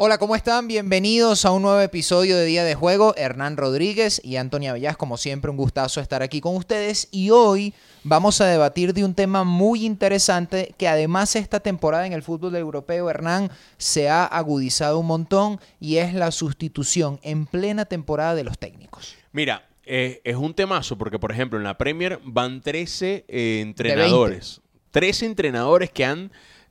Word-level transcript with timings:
Hola, 0.00 0.18
¿cómo 0.18 0.36
están? 0.36 0.68
Bienvenidos 0.68 1.44
a 1.44 1.50
un 1.50 1.62
nuevo 1.62 1.80
episodio 1.80 2.36
de 2.36 2.44
Día 2.44 2.62
de 2.62 2.76
Juego. 2.76 3.16
Hernán 3.16 3.56
Rodríguez 3.56 4.20
y 4.22 4.36
Antonia 4.36 4.72
Bellas, 4.72 4.96
como 4.96 5.16
siempre, 5.16 5.50
un 5.50 5.56
gustazo 5.56 6.00
estar 6.00 6.22
aquí 6.22 6.40
con 6.40 6.54
ustedes. 6.54 7.08
Y 7.10 7.30
hoy 7.30 7.74
vamos 8.04 8.40
a 8.40 8.46
debatir 8.46 8.94
de 8.94 9.04
un 9.04 9.14
tema 9.14 9.42
muy 9.42 9.84
interesante 9.84 10.72
que 10.78 10.86
además 10.86 11.34
esta 11.34 11.58
temporada 11.58 12.06
en 12.06 12.12
el 12.12 12.22
fútbol 12.22 12.54
europeo, 12.54 13.10
Hernán, 13.10 13.50
se 13.76 14.08
ha 14.08 14.24
agudizado 14.24 15.00
un 15.00 15.06
montón 15.06 15.58
y 15.80 15.96
es 15.96 16.14
la 16.14 16.30
sustitución 16.30 17.18
en 17.24 17.46
plena 17.46 17.84
temporada 17.84 18.36
de 18.36 18.44
los 18.44 18.56
técnicos. 18.56 19.16
Mira, 19.32 19.66
eh, 19.82 20.20
es 20.22 20.36
un 20.36 20.54
temazo 20.54 20.96
porque, 20.96 21.18
por 21.18 21.32
ejemplo, 21.32 21.58
en 21.58 21.64
la 21.64 21.76
Premier 21.76 22.20
van 22.22 22.60
13 22.60 23.24
eh, 23.26 23.60
entrenadores. 23.62 24.60
13 24.92 25.26
entrenadores 25.26 25.90
que 25.90 26.04
han 26.04 26.30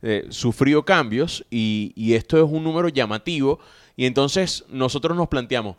eh, 0.09 0.25
sufrido 0.29 0.85
cambios 0.85 1.45
y, 1.51 1.91
y 1.95 2.13
esto 2.13 2.37
es 2.37 2.49
un 2.49 2.63
número 2.63 2.87
llamativo. 2.87 3.59
Y 3.95 4.05
entonces 4.05 4.63
nosotros 4.69 5.17
nos 5.17 5.27
planteamos, 5.27 5.75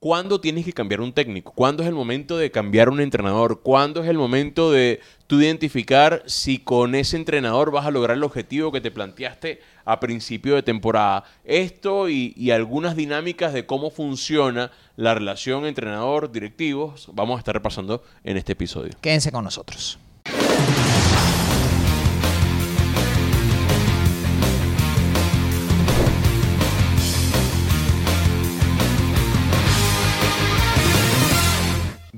¿Cuándo 0.00 0.40
tienes 0.40 0.64
que 0.64 0.72
cambiar 0.72 1.00
un 1.00 1.12
técnico? 1.12 1.50
¿Cuándo 1.52 1.82
es 1.82 1.88
el 1.88 1.94
momento 1.94 2.38
de 2.38 2.52
cambiar 2.52 2.88
un 2.88 3.00
entrenador? 3.00 3.62
¿Cuándo 3.62 4.00
es 4.00 4.08
el 4.08 4.16
momento 4.16 4.70
de 4.70 5.00
tú 5.26 5.40
identificar 5.40 6.22
si 6.26 6.58
con 6.58 6.94
ese 6.94 7.16
entrenador 7.16 7.72
vas 7.72 7.84
a 7.84 7.90
lograr 7.90 8.16
el 8.16 8.22
objetivo 8.22 8.70
que 8.70 8.80
te 8.80 8.92
planteaste 8.92 9.60
a 9.84 9.98
principio 9.98 10.54
de 10.54 10.62
temporada? 10.62 11.24
Esto 11.42 12.08
y, 12.08 12.32
y 12.36 12.52
algunas 12.52 12.94
dinámicas 12.94 13.52
de 13.52 13.66
cómo 13.66 13.90
funciona 13.90 14.70
la 14.94 15.14
relación 15.14 15.66
entrenador-directivos 15.66 17.08
vamos 17.12 17.34
a 17.34 17.38
estar 17.40 17.56
repasando 17.56 18.04
en 18.22 18.36
este 18.36 18.52
episodio. 18.52 18.92
Quédense 19.00 19.32
con 19.32 19.42
nosotros. 19.42 19.98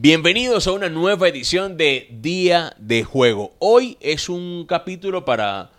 Bienvenidos 0.03 0.67
a 0.67 0.73
una 0.73 0.89
nueva 0.89 1.29
edición 1.29 1.77
de 1.77 2.09
Día 2.11 2.75
de 2.79 3.05
Juego. 3.05 3.53
Hoy 3.59 3.99
es 4.01 4.31
un 4.31 4.65
capítulo 4.67 5.27
para... 5.27 5.73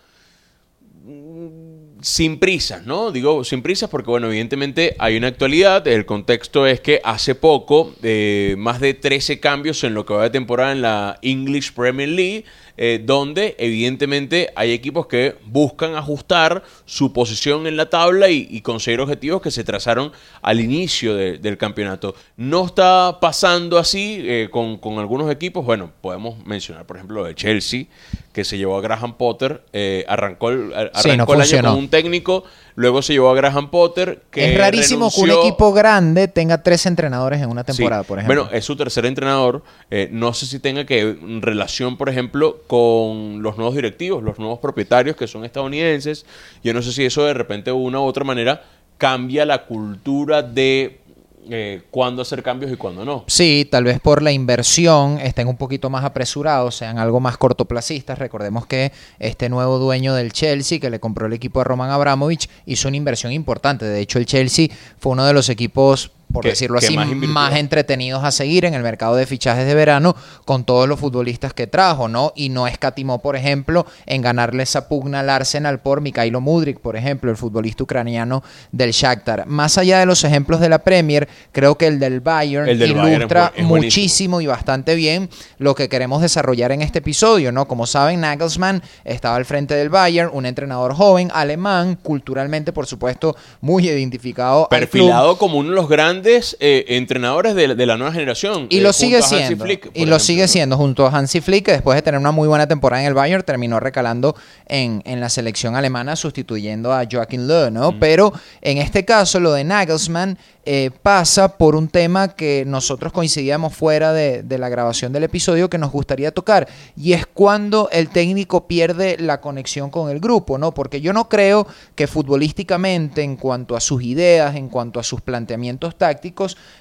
sin 2.01 2.39
prisas, 2.39 2.85
¿no? 2.85 3.11
Digo 3.11 3.43
sin 3.43 3.61
prisas 3.61 3.89
porque, 3.89 4.09
bueno, 4.09 4.27
evidentemente 4.27 4.95
hay 4.99 5.17
una 5.17 5.27
actualidad. 5.27 5.87
El 5.87 6.05
contexto 6.05 6.65
es 6.65 6.79
que 6.81 6.99
hace 7.03 7.35
poco, 7.35 7.93
eh, 8.03 8.55
más 8.57 8.79
de 8.79 8.93
13 8.93 9.39
cambios 9.39 9.83
en 9.83 9.93
lo 9.93 10.05
que 10.05 10.13
va 10.13 10.23
de 10.23 10.29
temporada 10.31 10.71
en 10.71 10.81
la 10.81 11.19
English 11.21 11.73
Premier 11.73 12.09
League, 12.09 12.45
eh, 12.77 12.99
donde 13.03 13.55
evidentemente 13.59 14.49
hay 14.55 14.71
equipos 14.71 15.05
que 15.05 15.35
buscan 15.45 15.95
ajustar 15.95 16.63
su 16.85 17.13
posición 17.13 17.67
en 17.67 17.77
la 17.77 17.89
tabla 17.89 18.29
y, 18.29 18.61
conseguir 18.61 19.01
objetivos 19.01 19.41
que 19.41 19.51
se 19.51 19.63
trazaron 19.63 20.11
al 20.41 20.59
inicio 20.59 21.13
de- 21.15 21.37
del 21.37 21.57
campeonato. 21.57 22.15
No 22.37 22.65
está 22.65 23.19
pasando 23.21 23.77
así 23.77 24.17
eh, 24.21 24.47
con, 24.49 24.77
con 24.77 24.97
algunos 24.99 25.29
equipos. 25.31 25.63
Bueno, 25.65 25.91
podemos 26.01 26.43
mencionar, 26.45 26.87
por 26.87 26.95
ejemplo, 26.97 27.21
lo 27.21 27.27
de 27.27 27.35
Chelsea, 27.35 27.85
que 28.33 28.45
se 28.45 28.57
llevó 28.57 28.77
a 28.77 28.81
Graham 28.81 29.17
Potter, 29.17 29.61
eh, 29.73 30.05
arrancó 30.07 30.49
el, 30.49 30.73
arrancó 30.73 30.99
Sí, 31.01 31.09
no 31.17 31.25
el 31.33 31.41
año 31.41 31.61
con 31.69 31.79
un 31.79 31.89
técnico, 31.89 32.43
luego 32.75 33.01
se 33.01 33.13
llevó 33.13 33.29
a 33.29 33.35
Graham 33.35 33.69
Potter, 33.69 34.21
que 34.31 34.53
es 34.53 34.57
rarísimo 34.57 35.11
que 35.11 35.21
un 35.21 35.31
equipo 35.31 35.73
grande 35.73 36.27
tenga 36.29 36.63
tres 36.63 36.85
entrenadores 36.85 37.41
en 37.41 37.49
una 37.49 37.63
temporada, 37.63 38.03
Sí. 38.03 38.07
por 38.07 38.19
ejemplo. 38.19 38.43
Bueno, 38.43 38.57
es 38.57 38.63
su 38.63 38.75
tercer 38.77 39.05
entrenador. 39.05 39.63
Eh, 39.89 40.07
no 40.11 40.33
sé 40.33 40.45
si 40.45 40.59
tenga 40.59 40.85
que 40.85 41.17
relación, 41.41 41.97
por 41.97 42.07
ejemplo, 42.07 42.61
con 42.67 43.41
los 43.43 43.57
nuevos 43.57 43.75
directivos, 43.75 44.23
los 44.23 44.39
nuevos 44.39 44.59
propietarios 44.59 45.15
que 45.17 45.27
son 45.27 45.43
estadounidenses. 45.43 46.25
Yo 46.63 46.73
no 46.73 46.81
sé 46.81 46.93
si 46.93 47.03
eso 47.03 47.25
de 47.25 47.33
repente 47.33 47.71
de 47.71 47.75
una 47.75 47.99
u 47.99 48.03
otra 48.03 48.23
manera 48.23 48.63
cambia 48.97 49.45
la 49.45 49.65
cultura 49.65 50.43
de 50.43 51.00
eh, 51.49 51.81
cuándo 51.89 52.21
hacer 52.21 52.43
cambios 52.43 52.71
y 52.71 52.75
cuándo 52.75 53.03
no. 53.03 53.23
Sí, 53.27 53.67
tal 53.69 53.83
vez 53.83 53.99
por 53.99 54.21
la 54.21 54.31
inversión 54.31 55.19
estén 55.19 55.47
un 55.47 55.57
poquito 55.57 55.89
más 55.89 56.03
apresurados, 56.03 56.75
sean 56.75 56.99
algo 56.99 57.19
más 57.19 57.37
cortoplacistas. 57.37 58.19
Recordemos 58.19 58.65
que 58.67 58.91
este 59.19 59.49
nuevo 59.49 59.79
dueño 59.79 60.13
del 60.13 60.33
Chelsea, 60.33 60.79
que 60.79 60.89
le 60.89 60.99
compró 60.99 61.27
el 61.27 61.33
equipo 61.33 61.61
a 61.61 61.63
Roman 61.63 61.89
Abramovich, 61.89 62.49
hizo 62.65 62.87
una 62.87 62.97
inversión 62.97 63.31
importante. 63.31 63.85
De 63.85 63.99
hecho, 63.99 64.19
el 64.19 64.25
Chelsea 64.25 64.67
fue 64.97 65.13
uno 65.13 65.25
de 65.25 65.33
los 65.33 65.49
equipos, 65.49 66.11
por 66.31 66.45
decirlo 66.45 66.77
así, 66.77 66.95
más 66.97 67.55
entretenidos 67.55 68.23
a 68.23 68.31
seguir 68.31 68.65
en 68.65 68.73
el 68.73 68.83
mercado 68.83 69.15
de 69.15 69.25
fichajes 69.25 69.65
de 69.65 69.75
verano 69.75 70.15
con 70.45 70.63
todos 70.63 70.87
los 70.87 70.99
futbolistas 70.99 71.53
que 71.53 71.67
trajo, 71.67 72.07
¿no? 72.07 72.33
Y 72.35 72.49
no 72.49 72.67
escatimó, 72.67 73.21
por 73.21 73.35
ejemplo, 73.35 73.85
en 74.05 74.21
ganarle 74.21 74.63
esa 74.63 74.87
pugna 74.87 75.21
al 75.21 75.29
Arsenal 75.29 75.79
por 75.79 76.01
Mikhailo 76.01 76.41
Mudrik, 76.41 76.79
por 76.79 76.95
ejemplo, 76.95 77.29
el 77.31 77.37
futbolista 77.37 77.83
ucraniano 77.83 78.43
del 78.71 78.91
Shakhtar. 78.91 79.45
Más 79.47 79.77
allá 79.77 79.99
de 79.99 80.05
los 80.05 80.23
ejemplos 80.23 80.59
de 80.59 80.69
la 80.69 80.79
Premier, 80.79 81.27
creo 81.51 81.77
que 81.77 81.87
el 81.87 81.99
del 81.99 82.19
Bayern 82.19 82.67
El 82.67 82.79
del 82.79 82.91
ilustra 82.91 83.51
es 83.55 83.65
muchísimo 83.65 84.41
y 84.41 84.47
bastante 84.47 84.95
bien 84.95 85.29
lo 85.57 85.75
que 85.75 85.89
queremos 85.89 86.21
desarrollar 86.21 86.71
en 86.71 86.81
este 86.81 86.99
episodio, 86.99 87.51
¿no? 87.51 87.67
Como 87.67 87.85
saben, 87.85 88.21
Nagelsmann 88.21 88.81
estaba 89.03 89.35
al 89.35 89.45
frente 89.45 89.75
del 89.75 89.89
Bayern, 89.89 90.29
un 90.33 90.45
entrenador 90.45 90.93
joven, 90.93 91.29
alemán, 91.33 91.97
culturalmente, 92.01 92.71
por 92.73 92.85
supuesto, 92.85 93.35
muy 93.59 93.87
identificado. 93.87 94.61
al 94.63 94.67
club. 94.67 94.79
Perfilado 94.79 95.37
como 95.37 95.57
uno 95.57 95.69
de 95.69 95.75
los 95.75 95.89
grandes 95.89 96.20
eh, 96.59 96.85
entrenadores 96.89 97.55
de, 97.55 97.75
de 97.75 97.85
la 97.85 97.97
nueva 97.97 98.13
generación. 98.13 98.67
Y 98.69 98.77
eh, 98.77 98.81
lo 98.81 98.93
sigue 98.93 99.21
siendo. 99.21 99.63
Flick, 99.63 99.91
y 99.93 100.05
lo 100.05 100.19
sigue 100.19 100.43
¿no? 100.43 100.47
siendo 100.47 100.77
junto 100.77 101.05
a 101.05 101.09
Hansi 101.09 101.41
Flick, 101.41 101.65
que 101.65 101.71
después 101.73 101.95
de 101.95 102.01
tener 102.01 102.19
una 102.19 102.31
muy 102.31 102.47
buena 102.47 102.67
temporada 102.67 103.01
en 103.01 103.07
el 103.07 103.13
Bayern, 103.13 103.43
terminó 103.43 103.79
recalando 103.79 104.35
en, 104.67 105.01
en 105.05 105.19
la 105.19 105.29
selección 105.29 105.75
alemana, 105.75 106.15
sustituyendo 106.15 106.93
a 106.93 107.05
Joachim 107.09 107.47
Löw, 107.47 107.71
¿no? 107.71 107.99
Pero 107.99 108.33
en 108.61 108.77
este 108.77 109.05
caso, 109.05 109.39
lo 109.39 109.53
de 109.53 109.63
Nagelsmann 109.63 110.37
eh, 110.63 110.91
pasa 111.01 111.57
por 111.57 111.75
un 111.75 111.87
tema 111.87 112.35
que 112.35 112.63
nosotros 112.67 113.11
coincidíamos 113.11 113.73
fuera 113.73 114.13
de, 114.13 114.43
de 114.43 114.57
la 114.59 114.69
grabación 114.69 115.11
del 115.11 115.23
episodio 115.23 115.69
que 115.69 115.79
nos 115.79 115.91
gustaría 115.91 116.31
tocar, 116.31 116.67
y 116.95 117.13
es 117.13 117.25
cuando 117.25 117.89
el 117.91 118.09
técnico 118.09 118.67
pierde 118.67 119.17
la 119.19 119.41
conexión 119.41 119.89
con 119.89 120.09
el 120.09 120.19
grupo, 120.19 120.57
¿no? 120.57 120.73
Porque 120.73 121.01
yo 121.01 121.13
no 121.13 121.29
creo 121.29 121.67
que 121.95 122.07
futbolísticamente, 122.07 123.23
en 123.23 123.37
cuanto 123.37 123.75
a 123.75 123.79
sus 123.79 124.03
ideas, 124.03 124.55
en 124.55 124.69
cuanto 124.69 124.99
a 124.99 125.03
sus 125.03 125.21
planteamientos 125.21 125.97
tácticos, 125.97 126.10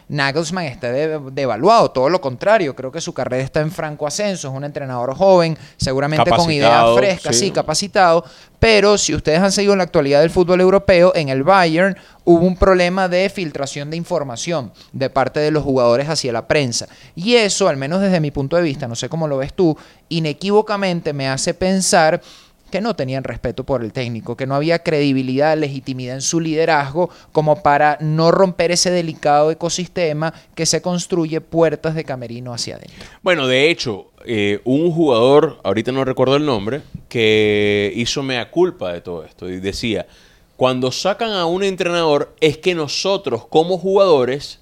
Nagelsmann 0.08 0.64
esté 0.64 0.90
de- 0.92 1.20
devaluado, 1.32 1.90
todo 1.90 2.08
lo 2.08 2.20
contrario, 2.20 2.74
creo 2.74 2.90
que 2.90 3.00
su 3.00 3.12
carrera 3.14 3.42
está 3.42 3.60
en 3.60 3.70
franco 3.70 4.06
ascenso, 4.06 4.48
es 4.48 4.54
un 4.54 4.64
entrenador 4.64 5.14
joven, 5.14 5.56
seguramente 5.76 6.30
con 6.30 6.50
ideas 6.50 6.96
frescas, 6.96 7.36
sí. 7.36 7.46
sí. 7.46 7.50
capacitado, 7.50 8.24
pero 8.58 8.98
si 8.98 9.14
ustedes 9.14 9.40
han 9.40 9.52
seguido 9.52 9.76
la 9.76 9.84
actualidad 9.84 10.20
del 10.20 10.30
fútbol 10.30 10.60
europeo, 10.60 11.12
en 11.14 11.28
el 11.28 11.42
Bayern 11.42 11.96
hubo 12.24 12.44
un 12.44 12.56
problema 12.56 13.08
de 13.08 13.28
filtración 13.30 13.90
de 13.90 13.96
información 13.96 14.72
de 14.92 15.10
parte 15.10 15.40
de 15.40 15.50
los 15.50 15.64
jugadores 15.64 16.08
hacia 16.08 16.32
la 16.32 16.46
prensa. 16.46 16.86
Y 17.14 17.36
eso, 17.36 17.68
al 17.68 17.76
menos 17.76 18.00
desde 18.00 18.20
mi 18.20 18.30
punto 18.30 18.56
de 18.56 18.62
vista, 18.62 18.86
no 18.86 18.94
sé 18.94 19.08
cómo 19.08 19.28
lo 19.28 19.38
ves 19.38 19.54
tú, 19.54 19.76
inequívocamente 20.08 21.12
me 21.12 21.28
hace 21.28 21.54
pensar 21.54 22.20
que 22.70 22.80
no 22.80 22.94
tenían 22.96 23.24
respeto 23.24 23.64
por 23.64 23.82
el 23.84 23.92
técnico, 23.92 24.36
que 24.36 24.46
no 24.46 24.54
había 24.54 24.78
credibilidad, 24.82 25.56
legitimidad 25.58 26.14
en 26.14 26.22
su 26.22 26.40
liderazgo 26.40 27.10
como 27.32 27.62
para 27.62 27.98
no 28.00 28.30
romper 28.30 28.70
ese 28.70 28.90
delicado 28.90 29.50
ecosistema 29.50 30.32
que 30.54 30.64
se 30.66 30.80
construye 30.80 31.40
puertas 31.40 31.94
de 31.94 32.04
camerino 32.04 32.54
hacia 32.54 32.76
adentro. 32.76 33.04
Bueno, 33.22 33.46
de 33.46 33.70
hecho, 33.70 34.10
eh, 34.24 34.60
un 34.64 34.90
jugador, 34.92 35.58
ahorita 35.64 35.92
no 35.92 36.04
recuerdo 36.04 36.36
el 36.36 36.46
nombre, 36.46 36.82
que 37.08 37.92
hizo 37.96 38.22
mea 38.22 38.50
culpa 38.50 38.92
de 38.92 39.00
todo 39.00 39.24
esto 39.24 39.48
y 39.48 39.60
decía, 39.60 40.06
cuando 40.56 40.92
sacan 40.92 41.32
a 41.32 41.46
un 41.46 41.64
entrenador 41.64 42.34
es 42.40 42.58
que 42.58 42.74
nosotros 42.74 43.46
como 43.46 43.78
jugadores 43.78 44.60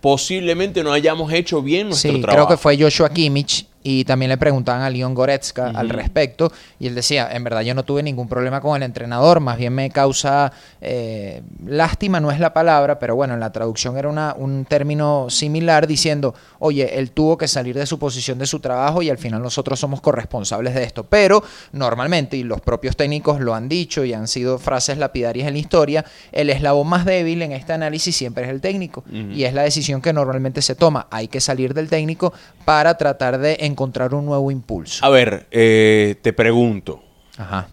posiblemente 0.00 0.82
no 0.82 0.92
hayamos 0.92 1.32
hecho 1.32 1.60
bien 1.62 1.88
nuestro 1.88 2.12
Sí, 2.12 2.20
trabajo. 2.20 2.46
creo 2.46 2.56
que 2.56 2.62
fue 2.62 2.78
Joshua 2.80 3.10
Kimmich 3.10 3.66
y 3.82 4.04
también 4.04 4.28
le 4.28 4.36
preguntaban 4.36 4.82
a 4.82 4.90
Leon 4.90 5.14
Goretzka 5.14 5.70
al 5.70 5.88
respecto 5.88 6.52
y 6.78 6.86
él 6.86 6.94
decía, 6.94 7.28
en 7.32 7.44
verdad 7.44 7.62
yo 7.62 7.74
no 7.74 7.82
tuve 7.82 8.02
ningún 8.02 8.28
problema 8.28 8.60
con 8.60 8.76
el 8.76 8.82
entrenador, 8.82 9.40
más 9.40 9.56
bien 9.56 9.74
me 9.74 9.90
causa 9.90 10.52
eh, 10.80 11.42
lástima, 11.64 12.20
no 12.20 12.30
es 12.30 12.40
la 12.40 12.52
palabra, 12.52 12.98
pero 12.98 13.16
bueno, 13.16 13.34
en 13.34 13.40
la 13.40 13.52
traducción 13.52 13.96
era 13.96 14.08
una, 14.08 14.34
un 14.36 14.64
término 14.66 15.30
similar 15.30 15.86
diciendo, 15.86 16.34
oye, 16.58 16.98
él 16.98 17.12
tuvo 17.12 17.38
que 17.38 17.48
salir 17.48 17.76
de 17.76 17.86
su 17.86 17.98
posición 17.98 18.38
de 18.38 18.46
su 18.46 18.60
trabajo 18.60 19.02
y 19.02 19.08
al 19.08 19.18
final 19.18 19.42
nosotros 19.42 19.80
somos 19.80 20.00
corresponsables 20.00 20.74
de 20.74 20.84
esto, 20.84 21.04
pero 21.04 21.42
normalmente, 21.72 22.36
y 22.36 22.42
los 22.42 22.60
propios 22.60 22.96
técnicos 22.96 23.40
lo 23.40 23.54
han 23.54 23.68
dicho 23.68 24.04
y 24.04 24.12
han 24.12 24.28
sido 24.28 24.58
frases 24.58 24.98
lapidarias 24.98 25.48
en 25.48 25.54
la 25.54 25.58
historia, 25.58 26.04
el 26.32 26.50
eslabón 26.50 26.88
más 26.88 27.04
débil 27.04 27.42
en 27.42 27.52
este 27.52 27.72
análisis 27.72 28.14
siempre 28.14 28.44
es 28.44 28.50
el 28.50 28.60
técnico 28.60 29.04
y 29.10 29.44
es 29.44 29.54
la 29.54 29.62
decisión 29.62 30.02
que 30.02 30.12
normalmente 30.12 30.60
se 30.62 30.74
toma, 30.74 31.06
hay 31.10 31.28
que 31.28 31.40
salir 31.40 31.72
del 31.72 31.88
técnico 31.88 32.32
para 32.64 32.96
tratar 32.96 33.38
de 33.38 33.56
encontrar 33.70 34.14
un 34.14 34.26
nuevo 34.26 34.50
impulso. 34.50 35.04
A 35.04 35.08
ver, 35.08 35.46
eh, 35.50 36.16
te 36.22 36.32
pregunto, 36.32 37.02
Ajá. 37.36 37.68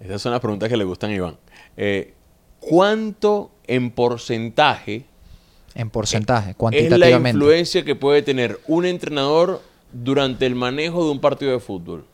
Esas 0.00 0.20
son 0.22 0.32
las 0.32 0.40
preguntas 0.40 0.68
que 0.68 0.76
le 0.76 0.84
gustan 0.84 1.10
a 1.10 1.14
Iván. 1.14 1.36
Eh, 1.76 2.14
¿Cuánto 2.60 3.50
en 3.66 3.90
porcentaje 3.90 5.04
En 5.74 5.90
porcentaje, 5.90 6.50
es 6.50 6.54
la 6.54 6.58
cuantitativamente. 6.58 7.36
influencia 7.38 7.84
que 7.84 7.94
puede 7.96 8.22
tener 8.22 8.60
un 8.68 8.84
entrenador 8.86 9.62
durante 9.92 10.46
el 10.46 10.54
manejo 10.54 11.04
de 11.04 11.10
un 11.12 11.20
partido 11.20 11.52
de 11.52 11.60
fútbol? 11.60 12.04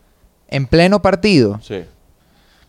En 0.49 0.67
pleno 0.67 1.03
partido, 1.03 1.61
Sí. 1.63 1.83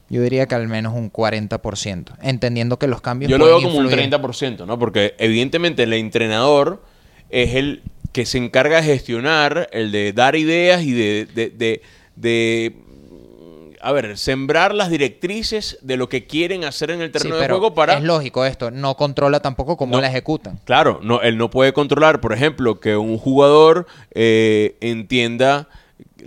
Yo 0.07 0.21
diría 0.21 0.45
que 0.45 0.53
al 0.53 0.67
menos 0.67 0.93
un 0.93 1.11
40%, 1.11 2.13
entendiendo 2.21 2.77
que 2.77 2.85
los 2.87 3.01
cambios 3.01 3.29
Yo 3.31 3.37
lo 3.39 3.45
veo 3.45 3.55
como 3.61 3.77
un 3.79 3.85
influir. 3.85 4.09
30%, 4.11 4.65
¿no? 4.67 4.77
Porque 4.77 5.15
evidentemente 5.17 5.81
el 5.83 5.93
entrenador 5.93 6.83
es 7.29 7.55
el 7.55 7.81
que 8.15 8.25
se 8.25 8.37
encarga 8.37 8.77
de 8.77 8.83
gestionar, 8.83 9.67
el 9.73 9.91
de 9.91 10.13
dar 10.13 10.37
ideas 10.37 10.83
y 10.83 10.93
de, 10.93 11.27
de, 11.35 11.49
de- 11.49 11.81
de, 12.15 12.73
a 13.81 13.91
ver, 13.91 14.17
sembrar 14.17 14.73
las 14.73 14.89
directrices 14.89 15.77
de 15.81 15.97
lo 15.97 16.07
que 16.07 16.25
quieren 16.25 16.63
hacer 16.63 16.91
en 16.91 17.01
el 17.01 17.07
Sí, 17.07 17.11
terreno 17.11 17.35
de 17.35 17.47
juego 17.49 17.73
para... 17.73 17.95
es 17.97 18.03
lógico 18.03 18.45
esto, 18.45 18.71
no 18.71 18.95
controla 18.95 19.41
tampoco 19.41 19.75
cómo 19.75 19.97
No. 19.97 20.01
la 20.01 20.07
ejecutan. 20.07 20.61
Claro, 20.63 21.01
no, 21.03 21.19
él 21.23 21.37
no 21.37 21.49
puede 21.49 21.73
controlar, 21.73 22.21
por 22.21 22.31
ejemplo, 22.31 22.79
que 22.79 22.95
un 22.95 23.17
jugador 23.17 23.85
eh, 24.11 24.77
entienda 24.79 25.67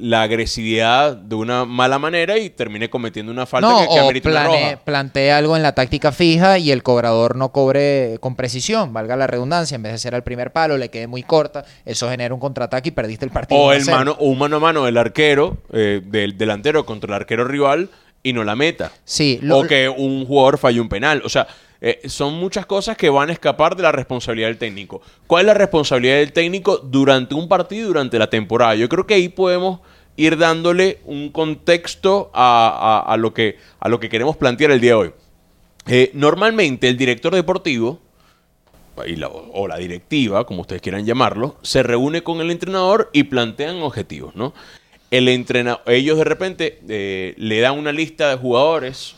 la 0.00 0.22
agresividad 0.22 1.16
de 1.16 1.34
una 1.34 1.64
mala 1.64 1.98
manera 1.98 2.38
y 2.38 2.50
termine 2.50 2.88
cometiendo 2.90 3.30
una 3.32 3.46
falta 3.46 3.68
no, 3.68 3.78
que, 3.80 3.86
que 3.88 4.00
o 4.00 4.02
amerita 4.02 4.28
una 4.30 4.40
plane- 4.44 4.70
roja. 4.72 4.84
plantee 4.84 5.32
algo 5.32 5.56
en 5.56 5.62
la 5.62 5.72
táctica 5.74 6.12
fija 6.12 6.58
y 6.58 6.70
el 6.70 6.82
cobrador 6.82 7.36
no 7.36 7.50
cobre 7.52 8.18
con 8.20 8.36
precisión, 8.36 8.92
valga 8.92 9.16
la 9.16 9.26
redundancia, 9.26 9.74
en 9.76 9.82
vez 9.82 9.92
de 9.92 9.98
ser 9.98 10.14
al 10.14 10.22
primer 10.22 10.52
palo, 10.52 10.76
le 10.78 10.88
quede 10.90 11.06
muy 11.06 11.22
corta, 11.22 11.64
eso 11.84 12.08
genera 12.08 12.32
un 12.34 12.40
contraataque 12.40 12.88
y 12.88 12.92
perdiste 12.92 13.24
el 13.24 13.30
partido. 13.30 13.60
O 13.60 13.64
1 13.66 13.72
a 13.72 13.76
el 13.76 13.82
0. 13.84 13.96
mano, 13.96 14.16
o 14.18 14.26
un 14.26 14.38
mano 14.38 14.56
a 14.56 14.60
mano 14.60 14.84
del 14.84 14.96
arquero, 14.96 15.58
eh, 15.72 16.00
del 16.04 16.36
delantero 16.38 16.86
contra 16.86 17.08
el 17.08 17.14
arquero 17.22 17.44
rival 17.44 17.90
y 18.22 18.32
no 18.32 18.44
la 18.44 18.56
meta. 18.56 18.92
Sí, 19.04 19.38
lo- 19.42 19.58
o 19.58 19.66
que 19.66 19.88
un 19.88 20.26
jugador 20.26 20.58
falle 20.58 20.80
un 20.80 20.88
penal. 20.88 21.22
O 21.24 21.28
sea, 21.28 21.46
eh, 21.80 22.00
son 22.08 22.34
muchas 22.34 22.66
cosas 22.66 22.96
que 22.96 23.08
van 23.08 23.30
a 23.30 23.32
escapar 23.32 23.76
de 23.76 23.82
la 23.84 23.92
responsabilidad 23.92 24.48
del 24.48 24.58
técnico. 24.58 25.00
¿Cuál 25.26 25.42
es 25.42 25.46
la 25.46 25.54
responsabilidad 25.54 26.16
del 26.16 26.32
técnico 26.32 26.78
durante 26.78 27.34
un 27.34 27.48
partido 27.48 27.84
y 27.84 27.86
durante 27.88 28.18
la 28.18 28.28
temporada? 28.28 28.74
Yo 28.74 28.88
creo 28.88 29.06
que 29.06 29.14
ahí 29.14 29.28
podemos 29.28 29.80
ir 30.16 30.36
dándole 30.36 30.98
un 31.04 31.30
contexto 31.30 32.30
a, 32.34 33.04
a- 33.06 33.12
a 33.12 33.16
lo, 33.16 33.32
que, 33.32 33.56
a 33.78 33.88
lo 33.88 34.00
que 34.00 34.08
queremos 34.08 34.36
plantear 34.36 34.72
el 34.72 34.80
día 34.80 34.90
de 34.90 34.94
hoy. 34.96 35.10
Eh, 35.86 36.10
normalmente 36.14 36.88
el 36.88 36.96
director 36.96 37.32
deportivo 37.34 38.00
y 39.06 39.14
la- 39.14 39.28
o 39.28 39.68
la 39.68 39.76
directiva, 39.76 40.44
como 40.44 40.62
ustedes 40.62 40.82
quieran 40.82 41.06
llamarlo, 41.06 41.56
se 41.62 41.84
reúne 41.84 42.22
con 42.22 42.40
el 42.40 42.50
entrenador 42.50 43.10
y 43.12 43.22
plantean 43.22 43.76
objetivos, 43.82 44.34
¿no? 44.34 44.52
El 45.10 45.28
entrena 45.28 45.80
ellos 45.86 46.18
de 46.18 46.24
repente 46.24 46.80
eh, 46.88 47.34
le 47.36 47.60
dan 47.60 47.78
una 47.78 47.92
lista 47.92 48.28
de 48.28 48.36
jugadores 48.36 49.16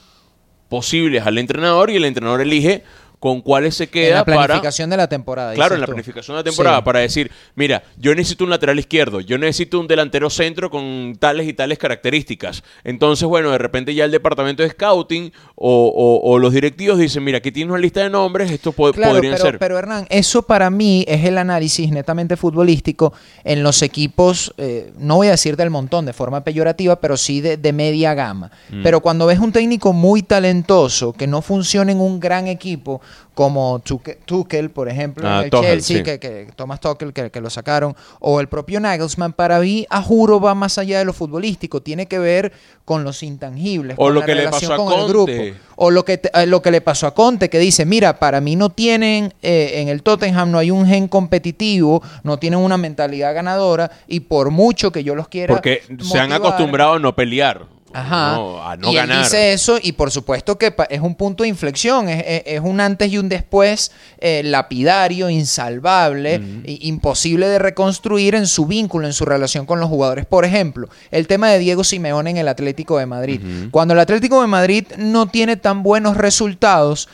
posibles 0.68 1.26
al 1.26 1.38
entrenador 1.38 1.90
y 1.90 1.96
el 1.96 2.04
entrenador 2.04 2.40
elige 2.40 2.84
con 3.20 3.42
cuáles 3.42 3.76
se 3.76 3.84
en 3.84 3.90
queda 3.90 4.14
la 4.16 4.24
para 4.24 4.46
planificación 4.46 4.90
de 4.90 4.96
la 4.96 5.06
temporada. 5.08 5.52
Claro, 5.54 5.74
en 5.76 5.80
la 5.82 5.86
tú. 5.86 5.92
planificación 5.92 6.34
de 6.36 6.40
la 6.40 6.44
temporada, 6.44 6.78
Sí. 6.78 6.82
para 6.84 7.00
decir, 7.00 7.30
mira, 7.54 7.82
yo 7.98 8.14
necesito 8.14 8.44
un 8.44 8.50
lateral 8.50 8.78
izquierdo, 8.78 9.20
yo 9.20 9.36
necesito 9.38 9.78
un 9.78 9.86
delantero 9.86 10.30
centro 10.30 10.70
con 10.70 11.14
tales 11.18 11.46
y 11.46 11.52
tales 11.52 11.78
características. 11.78 12.62
Entonces, 12.82 13.28
bueno, 13.28 13.50
de 13.50 13.58
repente 13.58 13.94
ya 13.94 14.06
el 14.06 14.10
departamento 14.10 14.62
de 14.62 14.70
scouting 14.70 15.32
o, 15.54 15.86
o- 15.94 16.30
o 16.32 16.38
los 16.38 16.52
directivos 16.54 16.98
dicen, 16.98 17.22
mira, 17.22 17.38
aquí 17.38 17.52
tienes 17.52 17.70
una 17.70 17.78
lista 17.80 18.00
de 18.02 18.08
nombres, 18.10 18.50
estos 18.50 18.74
po- 18.74 18.90
Claro, 18.92 19.12
podrían 19.14 19.34
pero, 19.34 19.44
ser. 19.44 19.58
pero 19.58 19.78
Hernán, 19.78 20.06
eso 20.08 20.42
para 20.42 20.70
mí 20.70 21.04
es 21.06 21.22
el 21.24 21.36
análisis 21.36 21.90
netamente 21.90 22.36
futbolístico 22.38 23.12
en 23.44 23.62
los 23.62 23.82
equipos, 23.82 24.54
eh, 24.56 24.92
no 24.98 25.16
voy 25.16 25.28
a 25.28 25.32
decir 25.32 25.56
del 25.56 25.68
montón 25.68 26.06
de 26.06 26.14
forma 26.14 26.42
peyorativa, 26.42 26.96
pero 27.00 27.18
sí 27.18 27.42
de, 27.42 27.58
de 27.58 27.72
media 27.74 28.14
gama. 28.14 28.50
Mm. 28.70 28.82
Pero 28.82 29.00
cuando 29.00 29.26
ves 29.26 29.38
un 29.40 29.52
técnico 29.52 29.92
muy 29.92 30.22
talentoso 30.22 31.12
que 31.12 31.26
no 31.26 31.42
funciona 31.42 31.92
en 31.92 32.00
un 32.00 32.18
gran 32.18 32.46
equipo, 32.46 33.00
como 33.34 33.80
Tuche- 33.80 34.18
Tuchel, 34.24 34.70
por 34.70 34.88
ejemplo, 34.88 35.26
Ah, 35.26 35.38
en 35.38 35.44
el 35.44 35.50
Tuchel, 35.50 35.70
Chelsea, 35.70 35.96
sí. 35.98 36.02
que, 36.02 36.18
que 36.18 36.48
Thomas 36.56 36.80
Tuchel, 36.80 37.12
que, 37.12 37.30
que 37.30 37.40
lo 37.40 37.48
sacaron, 37.48 37.96
o 38.18 38.40
el 38.40 38.48
propio 38.48 38.80
Nagelsmann, 38.80 39.32
para 39.32 39.60
mí, 39.60 39.86
a 39.88 40.02
juro, 40.02 40.40
va 40.40 40.54
más 40.54 40.76
allá 40.78 40.98
de 40.98 41.04
lo 41.04 41.12
futbolístico, 41.12 41.80
tiene 41.80 42.06
que 42.06 42.18
ver 42.18 42.52
con 42.84 43.04
los 43.04 43.22
intangibles, 43.22 43.94
O 43.98 44.04
con 44.06 44.14
lo 44.14 44.20
la 44.20 44.26
que 44.26 44.34
le 44.34 44.40
relación 44.44 44.70
pasó 44.72 44.82
a 44.82 44.84
con 44.84 45.00
el 45.00 45.06
grupo. 45.08 45.32
Conte. 45.32 45.54
O 45.76 45.90
lo 45.90 46.04
que, 46.04 46.18
te- 46.18 46.30
eh, 46.34 46.46
lo 46.46 46.60
que 46.60 46.70
le 46.70 46.80
pasó 46.80 47.06
a 47.06 47.14
Conte, 47.14 47.48
que 47.48 47.58
dice, 47.58 47.86
mira, 47.86 48.18
para 48.18 48.40
mí 48.40 48.56
no 48.56 48.68
tienen, 48.70 49.32
eh, 49.42 49.74
en 49.76 49.88
el 49.88 50.02
Tottenham 50.02 50.50
no 50.50 50.58
hay 50.58 50.70
un 50.70 50.86
gen 50.86 51.08
competitivo, 51.08 52.02
no 52.24 52.38
tienen 52.38 52.58
una 52.60 52.76
mentalidad 52.76 53.34
ganadora, 53.34 53.90
y 54.08 54.20
por 54.20 54.50
mucho 54.50 54.92
que 54.92 55.04
yo 55.04 55.14
los 55.14 55.28
quiera 55.28 55.54
Porque 55.54 55.82
se 56.02 56.18
han 56.18 56.32
acostumbrado 56.32 56.94
a 56.94 56.98
no 56.98 57.14
pelear, 57.14 57.64
Ajá. 57.92 58.34
no, 58.36 58.62
a 58.62 58.76
no 58.76 58.88
y 58.92 58.96
él 58.96 59.06
ganar. 59.08 59.24
dice 59.24 59.52
eso 59.52 59.78
y 59.82 59.92
por 59.92 60.10
supuesto 60.10 60.56
que 60.58 60.74
es 60.90 61.00
un 61.00 61.14
punto 61.16 61.42
de 61.42 61.48
inflexión, 61.48 62.08
es, 62.08 62.22
es- 62.26 62.42
es 62.46 62.60
un 62.60 62.80
antes 62.80 63.10
y 63.12 63.18
un 63.18 63.28
después 63.28 63.90
eh, 64.18 64.42
lapidario, 64.44 65.28
insalvable, 65.30 66.40
imposible 66.64 67.48
de 67.48 67.58
reconstruir 67.58 68.34
en 68.34 68.46
su 68.46 68.66
vínculo, 68.66 69.06
en 69.06 69.12
su 69.12 69.24
relación 69.24 69.66
con 69.66 69.80
los 69.80 69.88
jugadores. 69.88 70.26
Por 70.26 70.44
ejemplo, 70.44 70.88
el 71.10 71.26
tema 71.26 71.48
de 71.50 71.58
Diego 71.58 71.84
Simeone 71.84 72.30
en 72.30 72.36
el 72.36 72.48
Atlético 72.48 72.98
de 72.98 73.06
Madrid. 73.06 73.40
Cuando 73.70 73.94
el 73.94 74.00
Atlético 74.00 74.40
de 74.40 74.46
Madrid 74.46 74.84
no 74.96 75.26
tiene 75.26 75.56
tan 75.56 75.82
buenos 75.82 76.16
resultados, 76.16 77.08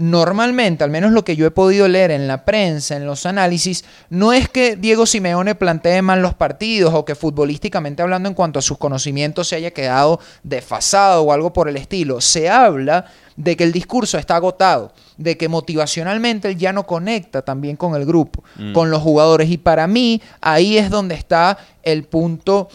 Normalmente, 0.00 0.84
al 0.84 0.90
menos 0.90 1.10
lo 1.10 1.24
que 1.24 1.34
yo 1.34 1.44
he 1.44 1.50
podido 1.50 1.88
leer 1.88 2.12
en 2.12 2.28
la 2.28 2.44
prensa, 2.44 2.94
en 2.94 3.04
los 3.04 3.26
análisis, 3.26 3.84
no 4.10 4.32
es 4.32 4.48
que 4.48 4.76
Diego 4.76 5.06
Simeone 5.06 5.56
plantee 5.56 6.02
mal 6.02 6.22
los 6.22 6.34
partidos 6.34 6.94
o 6.94 7.04
que 7.04 7.16
futbolísticamente 7.16 8.00
hablando 8.00 8.28
en 8.28 8.36
cuanto 8.36 8.60
a 8.60 8.62
sus 8.62 8.78
conocimientos 8.78 9.48
se 9.48 9.56
haya 9.56 9.72
quedado 9.72 10.20
desfasado 10.44 11.22
o 11.24 11.32
algo 11.32 11.52
por 11.52 11.68
el 11.68 11.76
estilo. 11.76 12.20
Se 12.20 12.48
habla 12.48 13.06
de 13.34 13.56
que 13.56 13.64
el 13.64 13.72
discurso 13.72 14.18
está 14.18 14.36
agotado, 14.36 14.92
de 15.16 15.36
que 15.36 15.48
motivacionalmente 15.48 16.46
él 16.46 16.56
ya 16.56 16.72
no 16.72 16.86
conecta 16.86 17.42
también 17.42 17.74
con 17.74 17.96
el 17.96 18.06
grupo, 18.06 18.44
con 18.74 18.92
los 18.92 19.02
jugadores. 19.02 19.50
Y 19.50 19.58
para 19.58 19.88
mí 19.88 20.22
ahí 20.40 20.78
es 20.78 20.90
donde 20.90 21.16
está 21.16 21.58
el 21.82 22.04
punto 22.04 22.68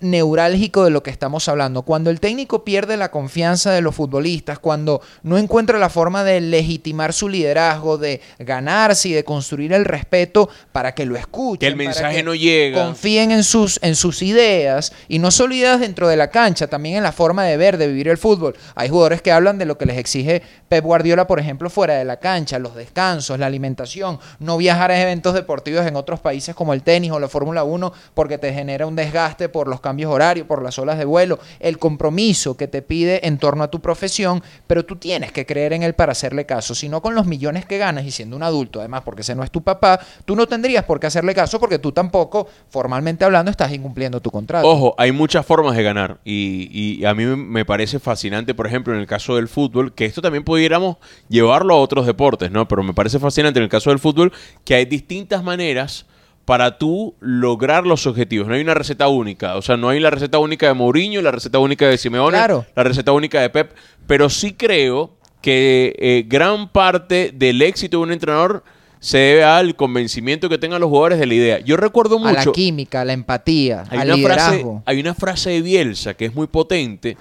neurálgico 0.00 0.84
de 0.84 0.90
lo 0.90 1.02
que 1.02 1.10
estamos 1.10 1.48
hablando. 1.48 1.82
Cuando 1.82 2.10
el 2.10 2.20
técnico 2.20 2.64
pierde 2.64 2.96
la 2.96 3.10
confianza 3.10 3.70
de 3.72 3.80
los 3.80 3.94
futbolistas, 3.94 4.58
cuando 4.58 5.00
no 5.22 5.38
encuentra 5.38 5.78
la 5.78 5.90
forma 5.90 6.24
de 6.24 6.40
legitimar 6.40 7.12
su 7.12 7.28
liderazgo, 7.28 7.98
de 7.98 8.20
ganarse 8.38 9.08
y 9.10 9.12
de 9.12 9.24
construir 9.24 9.72
el 9.72 9.84
respeto 9.84 10.48
para 10.72 10.94
que 10.94 11.06
lo 11.06 11.16
escuchen, 11.16 11.58
Que 11.60 11.66
el 11.66 11.74
para 11.74 11.88
mensaje 11.88 12.16
que 12.16 12.22
no 12.22 12.34
llega. 12.34 12.84
confíen 12.84 13.30
en 13.30 13.44
sus, 13.44 13.78
en 13.82 13.94
sus 13.94 14.22
ideas 14.22 14.92
y 15.08 15.18
no 15.18 15.30
solo 15.30 15.54
ideas 15.54 15.80
dentro 15.80 16.08
de 16.08 16.16
la 16.16 16.30
cancha, 16.30 16.66
también 16.66 16.96
en 16.96 17.02
la 17.02 17.12
forma 17.12 17.44
de 17.44 17.56
ver, 17.56 17.76
de 17.76 17.88
vivir 17.88 18.08
el 18.08 18.18
fútbol. 18.18 18.56
Hay 18.74 18.88
jugadores 18.88 19.22
que 19.22 19.32
hablan 19.32 19.58
de 19.58 19.66
lo 19.66 19.76
que 19.76 19.86
les 19.86 19.98
exige 19.98 20.42
Pep 20.68 20.84
Guardiola, 20.84 21.26
por 21.26 21.40
ejemplo, 21.40 21.68
fuera 21.68 21.94
de 21.94 22.04
la 22.04 22.18
cancha, 22.18 22.58
los 22.58 22.74
descansos, 22.74 23.38
la 23.38 23.46
alimentación, 23.46 24.18
no 24.38 24.56
viajar 24.56 24.90
a 24.90 25.00
eventos 25.00 25.34
deportivos 25.34 25.86
en 25.86 25.96
otros 25.96 26.20
países 26.20 26.54
como 26.54 26.72
el 26.72 26.82
tenis 26.82 27.10
o 27.10 27.20
la 27.20 27.28
Fórmula 27.28 27.64
1 27.64 27.92
porque 28.14 28.38
te 28.38 28.52
genera 28.52 28.86
un 28.86 28.96
desgaste 28.96 29.48
por 29.48 29.68
los 29.68 29.80
cambios 29.80 29.89
horarios, 30.08 30.46
por 30.46 30.62
las 30.62 30.78
olas 30.78 30.98
de 30.98 31.04
vuelo, 31.04 31.38
el 31.58 31.78
compromiso 31.78 32.56
que 32.56 32.68
te 32.68 32.82
pide 32.82 33.26
en 33.26 33.38
torno 33.38 33.64
a 33.64 33.70
tu 33.70 33.80
profesión, 33.80 34.42
pero 34.66 34.84
tú 34.84 34.96
tienes 34.96 35.32
que 35.32 35.46
creer 35.46 35.72
en 35.72 35.82
él 35.82 35.94
para 35.94 36.12
hacerle 36.12 36.46
caso, 36.46 36.74
si 36.74 36.88
no 36.88 37.02
con 37.02 37.14
los 37.14 37.26
millones 37.26 37.66
que 37.66 37.78
ganas 37.78 38.04
y 38.04 38.10
siendo 38.10 38.36
un 38.36 38.42
adulto, 38.42 38.80
además 38.80 39.02
porque 39.04 39.22
ese 39.22 39.34
no 39.34 39.42
es 39.42 39.50
tu 39.50 39.62
papá, 39.62 40.00
tú 40.24 40.36
no 40.36 40.46
tendrías 40.46 40.84
por 40.84 41.00
qué 41.00 41.06
hacerle 41.06 41.34
caso 41.34 41.60
porque 41.60 41.78
tú 41.78 41.92
tampoco, 41.92 42.48
formalmente 42.68 43.24
hablando, 43.24 43.50
estás 43.50 43.72
incumpliendo 43.72 44.20
tu 44.20 44.30
contrato. 44.30 44.66
Ojo, 44.66 44.94
hay 44.98 45.12
muchas 45.12 45.44
formas 45.44 45.76
de 45.76 45.82
ganar 45.82 46.20
y, 46.24 46.68
y 46.72 47.04
a 47.04 47.14
mí 47.14 47.24
me 47.24 47.64
parece 47.64 47.98
fascinante, 47.98 48.54
por 48.54 48.66
ejemplo, 48.66 48.94
en 48.94 49.00
el 49.00 49.06
caso 49.06 49.36
del 49.36 49.48
fútbol, 49.48 49.94
que 49.94 50.04
esto 50.04 50.22
también 50.22 50.44
pudiéramos 50.44 50.96
llevarlo 51.28 51.74
a 51.74 51.78
otros 51.78 52.06
deportes, 52.06 52.50
¿no? 52.50 52.66
Pero 52.68 52.82
me 52.82 52.94
parece 52.94 53.18
fascinante 53.18 53.58
en 53.58 53.64
el 53.64 53.70
caso 53.70 53.90
del 53.90 53.98
fútbol 53.98 54.32
que 54.64 54.74
hay 54.74 54.84
distintas 54.84 55.42
maneras 55.42 56.06
para 56.50 56.78
tú 56.78 57.14
lograr 57.20 57.86
los 57.86 58.08
objetivos. 58.08 58.48
No 58.48 58.54
hay 58.54 58.60
una 58.60 58.74
receta 58.74 59.06
única, 59.06 59.54
o 59.54 59.62
sea, 59.62 59.76
no 59.76 59.88
hay 59.88 60.00
la 60.00 60.10
receta 60.10 60.40
única 60.40 60.66
de 60.66 60.74
Mourinho, 60.74 61.22
la 61.22 61.30
receta 61.30 61.60
única 61.60 61.86
de 61.86 61.96
Simeone, 61.96 62.36
Claro. 62.36 62.66
la 62.74 62.82
receta 62.82 63.12
única 63.12 63.40
de 63.40 63.50
Pep, 63.50 63.70
pero 64.08 64.28
sí 64.28 64.54
creo 64.54 65.12
que 65.40 65.94
eh, 66.00 66.24
gran 66.26 66.68
parte 66.68 67.30
del 67.32 67.62
éxito 67.62 67.98
de 67.98 68.02
un 68.02 68.10
entrenador 68.10 68.64
se 68.98 69.18
debe 69.18 69.44
al 69.44 69.76
convencimiento 69.76 70.48
que 70.48 70.58
tengan 70.58 70.80
los 70.80 70.90
jugadores 70.90 71.20
de 71.20 71.26
la 71.26 71.34
idea. 71.34 71.60
Yo 71.60 71.76
recuerdo 71.76 72.18
a 72.18 72.32
la 72.32 72.38
mucho 72.40 72.50
química, 72.50 73.02
a 73.02 73.04
la 73.04 73.12
empatía, 73.12 73.84
hay 73.88 74.00
al 74.00 74.12
una, 74.14 74.34
frase, 74.34 74.66
hay 74.86 74.98
una 74.98 75.14
frase 75.14 75.50
de 75.50 75.62
Bielsa 75.62 76.14
que 76.14 76.24
es 76.24 76.34
muy 76.34 76.48
potente 76.48 77.16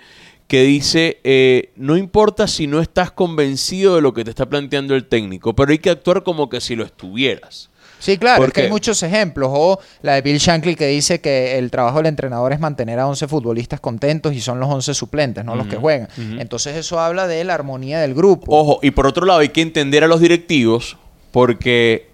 que 0.47 0.63
dice, 0.63 1.19
eh, 1.23 1.69
no 1.75 1.97
importa 1.97 2.47
si 2.47 2.65
no 2.65 2.81
estás 2.81 3.11
convencido 3.11 3.95
de 3.95 4.01
lo 4.01 4.15
que 4.15 4.23
te 4.23 4.31
está 4.31 4.49
planteando 4.49 4.95
el 4.95 5.05
técnico, 5.05 5.55
pero 5.55 5.71
hay 5.71 5.77
que 5.77 5.91
actuar 5.91 6.23
como 6.23 6.49
que 6.49 6.61
si 6.61 6.75
lo 6.75 6.83
estuvieras. 6.83 7.69
Sí, 7.99 8.17
claro, 8.17 8.43
es 8.43 8.47
que 8.47 8.51
Porque- 8.51 8.61
hay 8.63 8.69
muchos 8.69 9.03
ejemplos. 9.03 9.49
O 9.53 9.79
la 10.01 10.15
de 10.15 10.21
Bill 10.21 10.37
Shankly 10.37 10.75
que 10.75 10.87
dice 10.87 11.21
que 11.21 11.57
el 11.57 11.69
trabajo 11.69 11.97
del 11.97 12.07
entrenador 12.07 12.53
es 12.53 12.59
mantener 12.59 12.97
a 12.99 13.07
11 13.07 13.27
futbolistas 13.27 13.79
contentos 13.79 14.33
y 14.33 14.41
son 14.41 14.59
los 14.59 14.69
11 14.69 14.93
suplentes, 14.93 15.43
no 15.45 15.55
los 15.55 15.67
que 15.67 15.75
juegan. 15.75 16.07
Entonces 16.39 16.75
eso 16.77 16.99
habla 16.99 17.27
de 17.27 17.43
la 17.43 17.53
armonía 17.53 17.99
del 17.99 18.13
grupo. 18.15 18.55
Ojo, 18.55 18.79
y 18.81 18.91
por 18.91 19.05
otro 19.05 19.25
lado 19.25 19.39
hay 19.39 19.49
que 19.49 19.61
entender 19.61 20.03
a 20.03 20.07
los 20.07 20.19
directivos 20.21 20.97
porque 21.31 22.09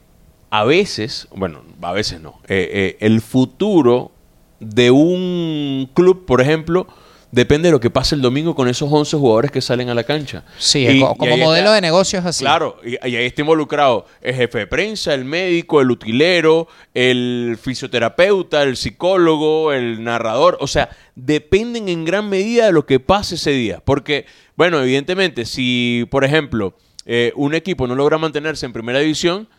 a 0.50 0.64
veces, 0.64 1.28
bueno, 1.36 1.62
a 1.82 1.92
veces 1.94 2.20
no, 2.22 2.40
eh, 2.48 2.70
eh, 2.74 2.98
el 3.00 3.22
futuro 3.22 4.12
de 4.60 4.90
un 4.92 5.90
club, 5.94 6.26
por 6.26 6.42
ejemplo, 6.42 6.88
Depende 7.36 7.68
de 7.68 7.74
lo 7.74 7.82
que 7.82 7.90
pase 7.90 8.16
el 8.16 8.22
domingo 8.22 8.56
con 8.56 8.70
esos 8.70 8.88
11 8.90 9.18
jugadores 9.18 9.52
que 9.52 9.60
salen 9.60 9.90
a 9.90 9.94
la 9.94 10.06
cancha. 10.06 10.46
Sí, 10.58 10.88
Y- 10.88 11.02
como 11.02 11.36
modelo 11.36 11.56
está- 11.66 11.74
de 11.74 11.82
negocio 11.82 12.20
es 12.20 12.26
así. 12.26 12.46
Claro, 12.46 12.78
y, 12.82 12.92
y 12.94 13.16
ahí 13.18 13.26
está 13.26 13.42
involucrado 13.42 14.06
el 14.22 14.36
jefe 14.36 14.60
de 14.60 14.68
prensa, 14.68 15.14
el 15.14 15.26
médico, 15.26 15.82
el 15.82 15.92
utilero, 15.92 16.70
el 16.94 17.58
fisioterapeuta, 17.62 18.64
el 18.64 18.78
psicólogo, 18.78 19.74
el 19.74 20.02
narrador. 20.02 20.58
O 20.62 20.68
sea, 20.68 20.88
dependen 21.16 21.90
en 21.90 22.06
gran 22.06 22.30
medida 22.30 22.68
de 22.68 22.72
lo 22.72 22.86
que 22.86 23.02
pase 23.02 23.36
ese 23.36 23.52
día. 23.52 23.82
Porque, 23.84 24.26
bueno, 24.56 24.82
evidentemente, 24.82 25.44
si, 25.44 26.08
por 26.10 26.24
ejemplo, 26.24 26.74
eh, 27.06 27.34
un 27.36 27.54
equipo 27.54 27.86
no 27.86 27.96
logra 27.96 28.18
mantenerse 28.18 28.66
en 28.66 28.72
primera 28.72 29.00
división, 29.00 29.50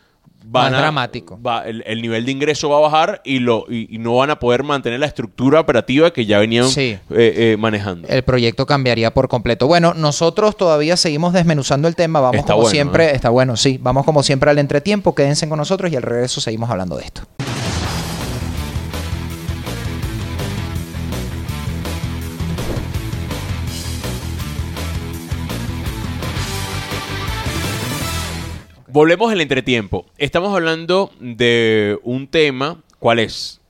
van 0.49 0.71
Más 0.71 0.79
a- 0.79 0.81
dramático. 0.81 1.39
va- 1.45 1.67
el, 1.67 1.83
el 1.85 2.01
nivel 2.01 2.25
de 2.25 2.31
ingreso 2.31 2.69
va 2.69 2.77
a 2.77 2.79
bajar 2.79 3.21
y, 3.25 3.39
lo, 3.39 3.65
y, 3.69 3.93
y 3.93 3.97
no 3.97 4.15
van 4.15 4.29
a 4.29 4.39
poder 4.39 4.63
mantener 4.63 4.99
la 4.99 5.05
estructura 5.05 5.59
operativa 5.59 6.11
que 6.11 6.25
ya 6.25 6.39
venían 6.39 6.69
Sí. 6.69 6.81
eh, 6.91 6.99
eh, 7.09 7.57
manejando. 7.59 8.07
El 8.07 8.23
proyecto 8.23 8.65
cambiaría 8.65 9.13
por 9.13 9.27
completo. 9.27 9.67
Bueno, 9.67 9.93
nosotros 9.93 10.55
todavía 10.55 10.95
seguimos 10.95 11.33
desmenuzando 11.33 11.87
el 11.89 11.95
tema. 11.97 12.21
Vamos 12.21 12.37
Está 12.37 12.53
como 12.53 12.61
bueno, 12.63 12.71
siempre. 12.71 13.05
¿eh? 13.07 13.15
Está 13.15 13.29
bueno, 13.29 13.57
sí. 13.57 13.77
Vamos 13.81 14.05
como 14.05 14.23
siempre 14.23 14.49
al 14.49 14.57
entretiempo. 14.59 15.13
Quédense 15.13 15.49
con 15.49 15.57
nosotros 15.57 15.91
y 15.91 15.95
al 15.97 16.03
regreso 16.03 16.39
seguimos 16.39 16.69
hablando 16.69 16.95
de 16.97 17.03
esto. 17.03 17.23
Volvemos 28.97 29.31
al 29.31 29.39
entretiempo. 29.41 30.07
Estamos 30.17 30.51
hablando 30.55 31.11
de 31.19 31.99
un 32.01 32.25
tema, 32.25 32.81
¿cuál 32.97 33.19
es? 33.19 33.61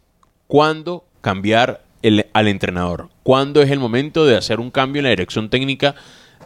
¿Cuándo 0.48 1.03
cambiar 1.19 1.81
el- 2.01 2.27
al 2.31 2.48
entrenador? 2.48 3.10
¿Cuándo 3.24 3.62
es 3.62 3.69
el 3.69 3.77
momento 3.77 4.25
de 4.25 4.38
hacer 4.38 4.62
un 4.62 4.72
cambio 4.72 5.01
en 5.01 5.03
la 5.03 5.10
dirección 5.10 5.50
técnica 5.50 5.96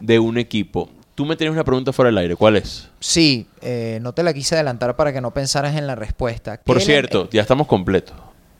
de 0.00 0.18
un 0.18 0.36
equipo? 0.36 0.90
Tú 1.14 1.24
me 1.24 1.36
tienes 1.36 1.52
una 1.52 1.62
pregunta 1.62 1.92
fuera 1.92 2.08
del 2.08 2.18
aire, 2.18 2.34
¿cuál 2.34 2.56
es? 2.56 2.90
Sí, 2.98 3.46
eh, 3.60 4.00
no 4.02 4.14
te 4.14 4.24
la 4.24 4.34
quise 4.34 4.56
adelantar 4.56 4.96
para 4.96 5.12
que 5.12 5.20
no 5.20 5.30
pensaras 5.30 5.76
en 5.76 5.86
la 5.86 5.94
respuesta. 5.94 6.60
Por 6.64 6.78
¿Qué 6.78 6.84
cierto, 6.84 7.28
ya 7.30 7.42
estamos 7.42 7.68
completos. 7.68 8.16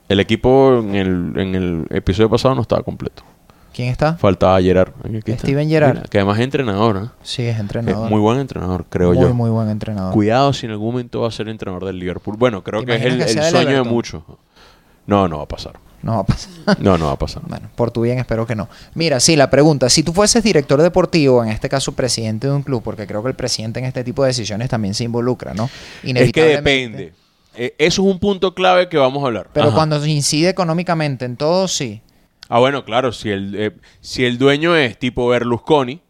El 0.08 0.20
equipo 0.20 0.78
en 0.78 0.94
el, 0.94 1.32
en 1.36 1.54
el 1.56 1.86
episodio 1.90 2.30
pasado 2.30 2.54
no 2.54 2.62
estaba 2.62 2.84
completo. 2.84 3.24
¿Quién 3.72 3.88
está? 3.88 4.14
Faltaba 4.16 4.60
Gerard. 4.60 4.92
Aquí. 5.04 5.32
Steven 5.32 5.68
Gerrard. 5.68 5.94
Mira, 5.94 6.08
que 6.08 6.18
además 6.18 6.38
es 6.38 6.44
entrenador, 6.44 6.96
¿eh? 7.04 7.08
Sí, 7.22 7.42
es 7.42 7.54
Es 7.54 7.60
entrenador. 7.60 8.10
muy 8.10 8.20
buen 8.20 8.38
entrenador, 8.38 8.84
creo 8.88 9.12
muy, 9.14 9.22
yo. 9.22 9.34
muy 9.34 9.50
buen 9.50 9.68
entrenador. 9.70 10.12
Cuidado 10.12 10.52
si 10.52 10.66
en 10.66 10.72
algún 10.72 10.92
momento 10.92 11.22
va 11.22 11.28
a 11.28 11.30
ser 11.30 11.48
entrenador 11.48 11.86
del 11.86 11.98
Liverpool. 11.98 12.36
Bueno, 12.36 12.62
creo 12.62 12.80
¿Te 12.80 12.86
que 12.86 12.96
es 12.96 13.04
el, 13.04 13.18
que 13.18 13.50
sueño 13.50 13.82
de 13.82 13.82
muchos. 13.82 14.22
No, 15.06 15.26
no 15.28 15.38
va 15.38 15.44
a 15.44 15.48
pasar. 15.48 15.74
No 16.02 16.14
va 16.16 16.20
a 16.20 16.24
pasar. 16.26 16.50
No, 16.80 16.98
no 16.98 17.06
va 17.06 17.12
a 17.12 17.18
pasar. 17.18 17.42
Bueno, 17.46 17.68
por 17.76 17.90
tu 17.90 18.02
bien 18.02 18.18
espero 18.18 18.46
que 18.46 18.54
no. 18.56 18.68
Mira, 18.94 19.20
sí, 19.20 19.36
la 19.36 19.48
pregunta, 19.50 19.88
si 19.88 20.02
tú 20.02 20.12
fueses 20.12 20.42
director 20.42 20.82
deportivo, 20.82 21.42
en 21.44 21.50
este 21.50 21.68
caso 21.68 21.92
presidente 21.92 22.48
de 22.48 22.52
un 22.52 22.62
club, 22.62 22.82
porque 22.82 23.06
creo 23.06 23.22
que 23.22 23.28
el 23.28 23.36
presidente 23.36 23.78
en 23.78 23.86
este 23.86 24.02
tipo 24.04 24.22
de 24.22 24.28
decisiones 24.28 24.68
también 24.68 24.94
se 24.94 25.04
involucra, 25.04 25.54
¿no? 25.54 25.70
Es 26.02 26.32
que 26.32 26.44
depende. 26.44 27.12
Eh, 27.54 27.74
eso 27.78 28.02
es 28.02 28.08
un 28.08 28.18
punto 28.18 28.54
clave 28.54 28.88
que 28.88 28.96
vamos 28.96 29.22
a 29.22 29.26
hablar. 29.26 29.48
Pero 29.52 29.66
Ajá. 29.68 29.74
cuando 29.76 30.04
incide 30.06 30.48
económicamente 30.48 31.24
en 31.24 31.36
todo, 31.36 31.68
sí. 31.68 32.00
Ah, 32.54 32.58
bueno, 32.58 32.84
claro, 32.84 33.12
si 33.12 33.30
el, 33.30 33.54
eh, 33.58 33.70
si 34.02 34.26
el 34.26 34.36
dueño 34.36 34.76
es 34.76 34.98
tipo 34.98 35.26
Berlusconi, 35.26 36.02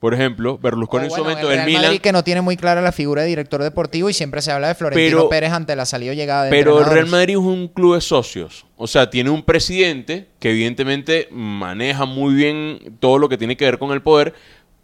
por 0.00 0.14
ejemplo, 0.14 0.56
Berlusconi 0.56 1.02
O 1.02 1.04
en 1.08 1.10
su 1.10 1.18
momento 1.18 1.42
el 1.42 1.48
del 1.48 1.56
Real 1.56 1.66
Milan, 1.66 1.82
Madrid 1.82 2.00
que 2.00 2.12
no 2.12 2.24
tiene 2.24 2.40
muy 2.40 2.56
clara 2.56 2.80
la 2.80 2.90
figura 2.90 3.20
de 3.20 3.28
director 3.28 3.62
deportivo 3.62 4.08
y 4.08 4.14
siempre 4.14 4.40
se 4.40 4.50
habla 4.50 4.68
de 4.68 4.74
Florentino 4.76 5.18
Pero- 5.18 5.28
Pérez 5.28 5.52
ante 5.52 5.76
la 5.76 5.84
salida 5.84 6.12
o 6.12 6.14
llegada 6.14 6.44
de 6.44 6.50
pero 6.50 6.78
el 6.80 6.86
Real. 6.86 7.06
Madrid 7.08 7.34
es 7.34 7.38
un 7.40 7.68
club 7.68 7.96
de 7.96 8.00
socios. 8.00 8.64
O 8.78 8.86
sea, 8.86 9.10
tiene 9.10 9.28
un 9.28 9.42
presidente 9.42 10.28
que 10.38 10.52
evidentemente 10.52 11.28
maneja 11.30 12.06
muy 12.06 12.32
bien 12.32 12.96
todo 12.98 13.18
lo 13.18 13.28
que 13.28 13.36
tiene 13.36 13.58
que 13.58 13.66
ver 13.66 13.78
con 13.78 13.92
el 13.92 14.00
poder, 14.00 14.32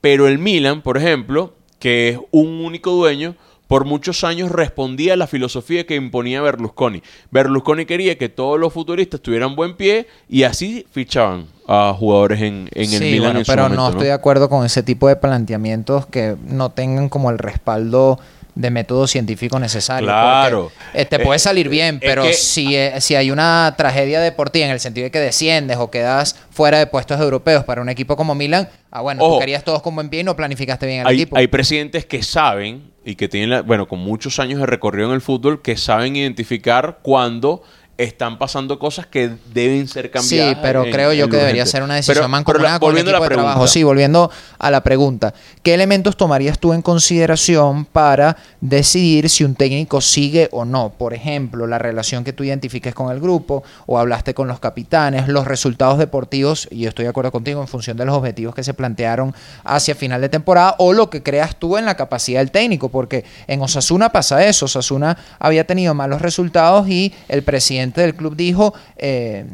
pero 0.03 0.29
el 0.29 0.39
Milan, 0.39 0.83
por 0.83 0.99
ejemplo, 0.99 1.55
que 1.79 2.11
es 2.11 2.19
un 2.31 2.63
único 2.63 2.91
dueño, 2.91 3.37
por 3.71 3.85
muchos 3.85 4.25
años 4.25 4.51
respondía 4.51 5.13
a 5.13 5.17
la 5.17 5.29
filosofía 5.29 5.87
que 5.87 5.95
imponía 5.95 6.43
Berlusconi. 6.43 7.05
Berlusconi 7.31 7.87
quería 7.87 8.19
que 8.19 8.29
todos 8.29 8.59
los 8.59 8.73
futuristas 8.73 9.21
tuvieran 9.21 9.55
buen 9.55 9.77
pie 9.77 10.09
y 10.29 10.43
así 10.43 10.85
fichaban 10.91 11.47
a 11.69 11.95
jugadores 11.97 12.41
en, 12.41 12.69
en 12.73 12.93
el 12.93 13.01
Milan 13.01 13.21
bueno, 13.21 13.39
en 13.39 13.45
su 13.45 13.53
pero 13.53 13.63
momento, 13.63 13.83
no 13.83 13.91
estoy 13.91 14.07
de 14.07 14.13
acuerdo 14.13 14.49
con 14.49 14.67
ese 14.67 14.83
tipo 14.83 15.07
de 15.07 15.15
planteamientos 15.15 16.07
que 16.07 16.35
no 16.49 16.73
tengan 16.73 17.09
como 17.09 17.31
el 17.31 17.39
respaldo 17.39 18.19
de 18.61 18.71
método 18.71 19.07
científico 19.07 19.59
necesario. 19.59 20.07
Claro. 20.09 20.71
porque, 20.75 21.01
eh, 21.03 21.05
te 21.07 21.17
Eh, 21.17 21.21
puede 21.21 21.39
salir 21.39 21.69
bien, 21.69 21.97
es 21.97 22.01
pero 22.01 22.23
que- 22.25 22.33
si, 22.35 22.75
eh, 22.77 23.01
si 23.01 23.15
hay 23.15 23.31
una 23.31 23.75
tragedia 23.77 24.21
deportiva 24.21 24.67
en 24.67 24.73
el 24.73 24.81
sentido 24.81 25.05
de 25.05 25.11
que 25.11 25.19
desciendes 25.19 25.77
o 25.79 25.91
quedas 25.91 26.37
fuera 26.51 26.79
de 26.79 26.87
puestos 26.87 27.21
europeos 27.21 27.65
para 27.65 27.81
un 27.83 27.89
equipo 27.89 28.17
como 28.17 28.35
Milan, 28.35 28.69
ah, 28.91 29.01
bueno, 29.01 29.23
Ojo. 29.25 29.35
tú 29.35 29.41
querías 29.41 29.65
todos 29.65 29.83
con 29.83 29.95
buen 29.95 30.09
pie 30.09 30.21
y 30.21 30.25
no 30.25 30.37
planificaste 30.37 30.87
bien 30.87 31.01
el 31.01 31.07
hay, 31.07 31.17
equipo. 31.23 31.37
hay 31.37 31.47
presidentes 31.47 32.05
que 32.05 32.23
saben 32.23 32.91
y 33.05 33.15
que 33.15 33.29
tienen, 33.29 33.51
la- 33.51 33.63
bueno, 33.63 33.89
con 33.89 33.99
muchos 34.01 34.39
años 34.39 34.61
de 34.61 34.67
recorrido 34.67 35.09
en 35.09 35.15
el 35.15 35.21
fútbol, 35.23 35.63
que 35.63 35.77
saben 35.77 36.17
identificar 36.17 36.99
cuando 37.03 37.63
están 38.03 38.39
pasando 38.39 38.79
cosas 38.79 39.07
que 39.07 39.31
deben 39.53 39.87
ser 39.89 40.11
cambiadas. 40.11 40.55
Sí, 40.55 40.59
pero 40.63 40.85
en- 40.85 40.93
creo 40.93 41.13
yo 41.13 41.29
que 41.29 41.37
debería 41.37 41.67
ser 41.67 41.83
una 41.83 41.97
decisión 41.97 42.15
Pero- 42.15 42.21
pero 42.21 42.25
la- 42.25 42.29
mancomunada 42.29 42.79
con 42.81 42.87
el 42.89 42.91
volviendo 42.93 43.11
a 43.11 43.15
equipo 43.15 43.25
la 43.25 43.29
de 43.29 43.35
trabajo. 43.35 43.67
Sí, 43.67 43.83
volviendo 43.83 44.31
a 44.59 44.71
la 44.71 44.83
pregunta. 44.83 45.35
¿Qué 45.63 45.75
elementos 45.75 46.17
tomarías 46.17 46.59
tú 46.59 46.73
en 46.73 46.83
consideración 46.83 47.85
para 47.85 48.37
decidir 48.61 49.29
si 49.29 49.45
un 49.45 49.55
técnico 49.55 50.01
sigue 50.01 50.49
o 50.53 50.65
no? 50.65 50.91
Por 50.91 51.13
ejemplo, 51.15 51.67
la 51.67 51.79
relación 51.79 52.25
que 52.25 52.33
tú 52.33 52.45
identifiques 52.45 52.95
con 52.95 53.13
el 53.13 53.21
grupo 53.21 53.63
o 53.87 53.99
hablaste 53.99 54.33
con 54.35 54.49
los 54.49 54.61
capitanes, 54.61 55.29
los 55.29 55.47
resultados 55.47 55.99
deportivos, 55.99 56.69
y 56.71 56.81
yo 56.81 56.89
estoy 56.89 57.05
de 57.05 57.11
acuerdo 57.11 57.33
contigo 57.33 57.61
en 57.61 57.69
función 57.69 57.97
de 57.97 58.05
los 58.05 58.15
objetivos 58.15 58.55
que 58.55 58.63
se 58.63 58.75
plantearon 58.75 59.35
hacia 59.65 59.95
final 59.95 60.21
de 60.21 60.29
temporada 60.29 60.75
o 60.79 60.93
lo 60.93 61.11
que 61.11 61.23
creas 61.23 61.57
tú 61.57 61.77
en 61.77 61.85
la 61.85 61.97
capacidad 61.97 62.41
del 62.41 62.51
técnico, 62.51 62.89
porque 62.89 63.25
en 63.47 63.61
Osasuna 63.63 64.11
pasa 64.11 64.45
eso. 64.47 64.67
Osasuna 64.67 65.17
había 65.39 65.67
tenido 65.67 65.93
malos 65.95 66.23
resultados 66.23 66.89
y 66.89 67.13
el 67.29 67.43
presidente 67.43 67.90
del 68.01 68.15
club 68.15 68.37
dijo... 68.37 68.75
eh, 68.97 69.45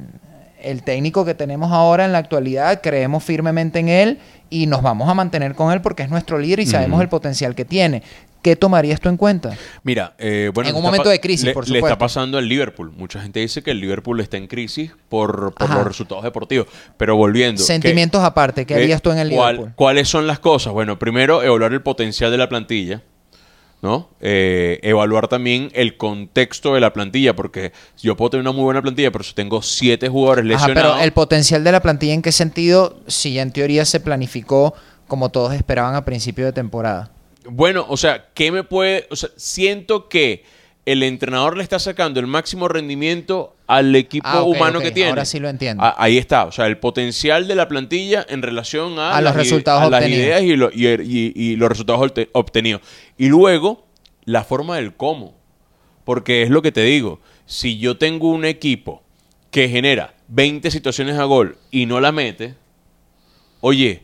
el 0.62 0.82
técnico 0.82 1.24
que 1.24 1.34
tenemos 1.34 1.70
ahora 1.70 2.06
en 2.06 2.12
la 2.12 2.18
actualidad, 2.18 2.80
creemos 2.82 3.22
firmemente 3.22 3.78
en 3.78 3.88
él 3.88 4.18
y 4.50 4.66
nos 4.66 4.82
vamos 4.82 5.08
a 5.08 5.14
mantener 5.14 5.54
con 5.54 5.72
él 5.72 5.80
porque 5.80 6.02
es 6.02 6.10
nuestro 6.10 6.38
líder 6.38 6.58
y 6.60 6.66
sabemos 6.66 7.00
el 7.00 7.08
potencial 7.08 7.54
que 7.54 7.64
tiene. 7.64 8.02
¿Qué 8.42 8.56
tomarías 8.56 8.98
tú 9.00 9.08
en 9.08 9.16
cuenta? 9.16 9.56
Mira, 9.84 10.14
eh, 10.18 10.50
bueno, 10.52 10.70
En 10.70 10.74
un 10.76 10.82
momento 10.82 11.08
de 11.08 11.20
crisis, 11.20 11.44
le- 11.44 11.52
por 11.52 11.64
Le 11.68 11.78
está 11.78 11.90
supuesto. 11.90 11.98
pasando 11.98 12.38
al 12.38 12.48
Liverpool. 12.48 12.90
Mucha 12.96 13.20
gente 13.20 13.38
dice 13.40 13.62
que 13.62 13.70
el 13.70 13.80
Liverpool 13.80 14.18
está 14.20 14.38
en 14.38 14.48
crisis 14.48 14.90
por, 15.08 15.54
por 15.54 15.70
los 15.72 15.84
resultados 15.86 16.24
deportivos. 16.24 16.66
Pero 16.96 17.14
volviendo. 17.16 17.60
¿qué- 17.60 17.66
Sentimientos 17.66 18.24
aparte, 18.24 18.64
¿qué 18.66 18.74
harías 18.74 19.00
tú 19.02 19.12
en 19.12 19.18
el 19.18 19.30
cuál- 19.30 19.54
Liverpool? 19.56 19.74
¿Cuáles 19.76 20.08
son 20.08 20.26
las 20.26 20.40
cosas? 20.40 20.72
Bueno, 20.72 20.98
primero, 20.98 21.44
evaluar 21.44 21.72
el 21.74 21.82
potencial 21.82 22.30
de 22.32 22.38
la 22.38 22.48
plantilla. 22.48 23.02
¿No? 23.83 24.09
Eh, 24.21 24.80
evaluar 24.83 25.28
también 25.28 25.71
el 25.75 25.97
contexto 25.97 26.75
de 26.75 26.80
la 26.80 26.92
plantilla, 26.92 27.37
porque 27.37 27.73
yo 28.00 28.16
puedo 28.16 28.30
tener 28.30 28.42
una 28.42 28.52
muy 28.52 28.64
buena 28.64 28.83
plantilla, 28.83 29.11
pero 29.11 29.25
si 29.25 29.35
tengo 29.35 29.62
siete 29.62 30.09
jugadores 30.09 30.45
Ajá, 30.45 30.68
lesionados, 30.68 30.92
pero 30.95 31.04
el 31.04 31.12
potencial 31.12 31.64
de 31.64 31.73
la 31.73 31.80
plantilla, 31.80 32.14
¿en 32.14 32.23
qué 32.23 32.33
sentido? 32.33 32.99
Si 33.06 33.35
ya 33.35 33.42
en 33.42 33.52
teoría 33.52 33.85
se 33.85 34.00
planificó 34.00 34.75
como 35.06 35.28
todos 35.30 35.54
esperaban 35.54 35.95
a 35.95 36.04
principio 36.04 36.45
de 36.45 36.52
temporada. 36.52 37.11
Bueno, 37.49 37.87
o 37.88 37.97
sea, 37.97 38.26
¿qué 38.35 38.50
me 38.50 38.64
puede...? 38.64 39.06
O 39.11 39.16
sea, 39.16 39.30
siento 39.37 40.09
que 40.09 40.42
el 40.86 41.02
entrenador 41.02 41.56
le 41.56 41.62
está 41.64 41.78
sacando 41.78 42.20
el 42.20 42.26
máximo 42.28 42.68
rendimiento 42.68 43.54
al 43.66 43.94
equipo 43.96 44.26
Ah, 44.28 44.42
humano 44.44 44.80
que 44.80 44.92
tiene. 44.92 45.10
ahora 45.10 45.24
sí 45.24 45.38
lo 45.40 45.48
entiendo. 45.48 45.82
Ah, 45.82 45.94
ahí 45.98 46.16
está, 46.16 46.44
o 46.46 46.52
sea, 46.52 46.66
el 46.66 46.78
potencial 46.78 47.46
de 47.48 47.54
la 47.56 47.68
plantilla 47.68 48.24
en 48.28 48.40
relación 48.40 48.98
a, 48.98 49.16
A 49.16 49.20
los 49.20 49.34
resultados 49.34 49.82
a 49.82 49.90
las 49.90 50.00
obtenidos. 50.00 50.24
ideas 50.24 50.42
y, 50.42 50.56
lo- 50.56 50.70
y- 50.72 50.86
y- 50.86 51.32
y 51.34 51.56
los 51.56 51.68
resultados 51.68 52.00
obte- 52.00 52.28
obtenidos. 52.32 52.80
Y 53.18 53.28
luego, 53.28 53.84
la 54.24 54.44
forma 54.44 54.76
del 54.76 54.94
cómo. 54.94 55.34
Porque 56.04 56.42
es 56.42 56.50
lo 56.50 56.62
que 56.62 56.70
te 56.72 56.82
digo, 56.82 57.20
si 57.46 57.78
yo 57.78 57.98
tengo 57.98 58.30
un 58.30 58.44
equipo 58.44 59.02
que 59.50 59.68
genera 59.68 60.14
20 60.28 60.70
situaciones 60.70 61.18
a 61.18 61.24
gol 61.24 61.58
y 61.72 61.86
no 61.86 62.00
la 62.00 62.12
mete, 62.12 62.54
oye, 63.60 64.02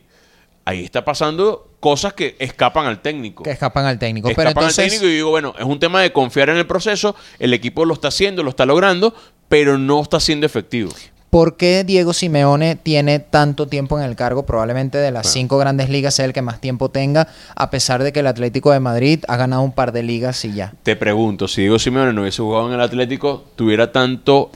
ahí 0.65 0.83
está 0.83 1.03
pasando 1.05 1.69
cosas 1.79 2.13
que 2.13 2.35
escapan 2.39 2.85
al 2.85 3.01
técnico. 3.01 3.43
Que 3.43 3.51
escapan 3.51 3.85
al 3.85 3.99
técnico. 3.99 4.29
Pero 4.35 4.49
Escapan 4.49 4.69
al 4.69 4.75
técnico 4.75 5.05
y 5.05 5.13
digo, 5.15 5.29
bueno, 5.31 5.53
es 5.57 5.65
un 5.65 5.79
tema 5.79 6.01
de 6.01 6.11
confiar 6.13 6.49
en 6.49 6.57
el 6.57 6.65
proceso, 6.67 7.15
el 7.39 7.53
equipo 7.53 7.83
lo 7.85 7.93
está 7.93 8.07
haciendo, 8.07 8.43
lo 8.43 8.49
está 8.51 8.65
logrando, 8.65 9.13
pero 9.49 9.77
no 9.77 10.01
está 10.01 10.19
siendo 10.19 10.45
efectivo. 10.45 10.91
¿por 11.29 11.57
qué 11.57 11.83
Diego 11.83 12.13
Simeone 12.13 12.75
tiene 12.75 13.17
tanto 13.17 13.65
tiempo 13.67 13.97
en 13.99 14.05
el 14.05 14.15
cargo? 14.15 14.45
Probablemente 14.45 14.99
de 14.99 15.09
las 15.09 15.25
cinco 15.31 15.57
grandes 15.57 15.89
ligas 15.89 16.13
sea 16.13 16.25
el 16.25 16.31
que 16.33 16.43
más 16.43 16.61
tiempo 16.61 16.89
tenga, 16.89 17.27
a 17.55 17.71
pesar 17.71 18.03
de 18.03 18.13
que 18.13 18.19
el 18.19 18.27
Atlético 18.27 18.71
de 18.71 18.79
Madrid 18.79 19.23
ha 19.27 19.35
ganado 19.35 19.63
un 19.63 19.71
par 19.71 19.93
de 19.93 20.03
ligas 20.03 20.45
y 20.45 20.53
ya. 20.53 20.75
Te 20.83 20.95
pregunto, 20.95 21.47
si 21.47 21.61
Diego 21.61 21.79
Simeone 21.79 22.13
no 22.13 22.21
hubiese 22.21 22.43
jugado 22.43 22.67
en 22.67 22.75
el 22.75 22.81
Atlético, 22.81 23.45
tuviera 23.55 23.91
tanto, 23.91 24.51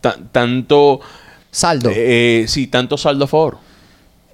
tan- 0.00 0.28
tanto, 0.28 1.00
Saldo. 1.50 1.90
eh, 1.94 2.46
sí, 2.48 2.66
tanto 2.66 2.96
saldo 2.96 3.26
a 3.26 3.28
favor. 3.28 3.58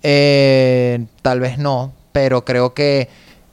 Eh, 0.03 1.05
tal 1.23 1.41
vez 1.41 1.59
no, 1.59 1.93
pero 2.13 2.45
creo 2.45 2.75
que 2.75 3.09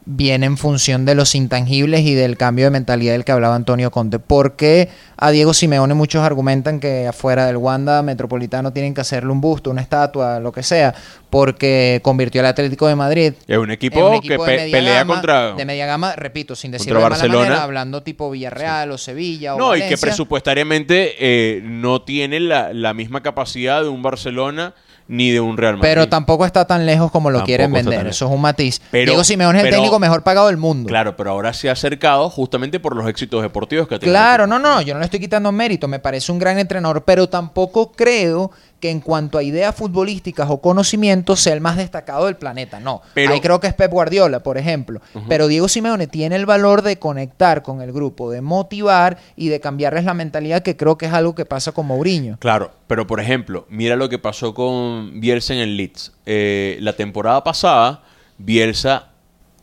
viene 0.06 0.46
en 0.46 0.58
función 0.58 1.06
de 1.06 1.16
los 1.16 1.34
intangibles 1.34 2.02
y 2.02 2.14
del 2.14 2.38
cambio 2.38 2.66
de 2.66 2.72
mentalidad 2.72 3.14
del 3.14 3.26
que 3.26 3.32
hablaba 3.32 3.56
Antonio 3.56 3.90
Conte. 3.92 4.20
¿Por 4.20 4.56
qué 4.56 4.90
a 5.18 5.32
Diego 5.32 5.54
Simeone 5.54 5.96
muchos 5.96 6.22
argumentan 6.22 6.80
que 6.80 7.08
afuera 7.08 7.48
del 7.48 7.58
Wanda 7.58 8.04
Metropolitano 8.04 8.72
tienen 8.72 8.94
que 8.94 9.02
hacerle 9.02 9.32
un 9.32 9.42
busto, 9.42 9.72
una 9.72 9.82
estatua, 9.82 10.40
lo 10.40 10.52
que 10.52 10.62
sea? 10.62 10.94
Porque 11.32 12.00
convirtió 12.04 12.42
al 12.42 12.48
Atlético 12.48 12.88
de 12.88 12.96
Madrid. 12.96 13.34
Es 13.48 13.58
un 13.58 13.72
equipo, 13.72 14.22
que 14.22 14.38
pelea 14.38 15.06
contra. 15.06 15.54
De 15.54 15.66
media 15.66 15.88
gama, 15.88 16.16
repito, 16.16 16.56
sin 16.56 16.72
decirlo 16.72 17.00
de 17.00 17.10
Barcelona. 17.10 17.40
manera, 17.40 17.64
hablando 17.64 18.04
tipo 18.04 18.30
Villarreal 18.30 18.92
o 18.92 18.98
Sevilla 18.98 19.56
o 19.56 19.58
No, 19.58 19.76
y 19.76 19.82
que 19.82 19.98
presupuestariamente 19.98 21.16
eh, 21.20 21.62
no 21.64 22.04
tiene 22.04 22.40
la, 22.40 22.74
la 22.74 22.94
misma 22.94 23.24
capacidad 23.24 23.82
de 23.82 23.90
un 23.90 24.04
Barcelona 24.04 24.76
ni 25.08 25.32
de 25.32 25.40
un 25.40 25.58
Real 25.58 25.78
Madrid. 25.78 25.90
Pero 25.90 26.10
tampoco 26.10 26.46
está 26.46 26.66
tan 26.66 26.86
lejos 26.86 27.12
como 27.12 27.30
lo 27.30 27.44
quieren 27.44 27.72
vender. 27.72 28.08
Eso 28.08 28.26
es 28.26 28.32
un 28.32 28.42
matiz. 28.42 28.82
Pero, 28.92 29.12
Diego 29.12 29.24
Simeone 29.24 29.60
es 29.60 29.66
el 29.66 29.72
técnico 29.72 30.00
mejor 30.00 30.24
pagado 30.24 30.48
del 30.48 30.58
mundo. 30.58 30.88
Claro, 30.88 31.16
pero 31.16 31.32
ahora 31.32 31.54
se 31.54 31.70
ha 31.70 31.74
acercado 31.74 32.30
justamente 32.30 32.80
por 32.80 32.96
los 32.96 33.08
éxitos 33.08 33.42
deportivos 33.42 33.88
que 33.88 33.96
ha 33.96 34.00
tenido. 34.00 34.14
Claro, 34.14 34.48
no, 34.48 34.60
no, 34.60 34.82
yo 34.82 34.94
no 34.94 35.00
le 35.00 35.06
estoy 35.06 35.20
quitando 35.20 35.52
mérito. 35.52 35.88
Me 35.88 36.00
parece 36.00 36.32
un 36.32 36.40
gran 36.40 36.58
entrenador, 36.60 37.04
pero 37.04 37.28
tampoco 37.30 37.92
creo 37.92 38.52
que 38.80 38.90
en 38.90 39.00
cuanto 39.00 39.38
a 39.38 39.44
ideas 39.44 39.76
futbolísticas 39.76 40.50
o 40.50 40.62
conocimientos 40.62 41.40
sea 41.40 41.54
el 41.54 41.62
más 41.62 41.78
destacado 41.78 42.26
del 42.26 42.36
planeta. 42.36 42.80
No. 42.80 43.02
Pero, 43.14 43.34
Ahí 43.34 43.42
creo 43.42 43.60
que 43.60 43.68
es 43.68 43.74
Pep 43.74 43.92
Guardiola, 43.92 44.42
por 44.42 44.58
ejemplo. 44.58 45.02
Pero 45.28 45.48
Diego 45.48 45.68
Simeone 45.68 46.08
tiene 46.08 46.36
el 46.36 46.46
valor 46.46 46.82
de 46.82 47.00
conectar 47.00 47.64
con 47.64 47.82
el 47.82 47.92
grupo, 47.92 48.30
de 48.30 48.42
motivar 48.42 49.18
y 49.36 49.50
de 49.50 49.60
cambiarles 49.60 50.06
la 50.06 50.14
mentalidad, 50.14 50.62
que 50.62 50.76
creo 50.76 50.98
que 50.98 51.06
es 51.06 51.14
algo 51.14 51.36
que 51.36 51.46
pasa 51.46 51.72
con 51.72 51.88
Mourinho. 51.88 52.38
Claro, 52.40 52.72
pero 52.88 53.08
por 53.08 53.20
ejemplo, 53.20 53.66
mira 53.70 53.96
lo 53.96 54.10
que 54.10 54.20
pasó 54.20 54.54
con 54.54 55.20
Bielsa 55.20 55.54
en 55.54 55.60
el 55.60 55.78
Leeds. 55.78 56.12
Eh, 56.26 56.78
la 56.82 56.94
temporada 56.94 57.44
pasada, 57.44 58.04
Bielsa 58.38 59.10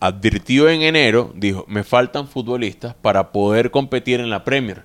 advirtió 0.01 0.69
en 0.69 0.83
enero, 0.83 1.33
dijo, 1.37 1.65
me 1.69 1.85
faltan 1.85 2.27
futbolistas 2.27 2.95
para 2.95 3.31
poder 3.31 3.71
competir 3.71 4.19
en 4.19 4.31
la 4.31 4.43
Premier. 4.43 4.83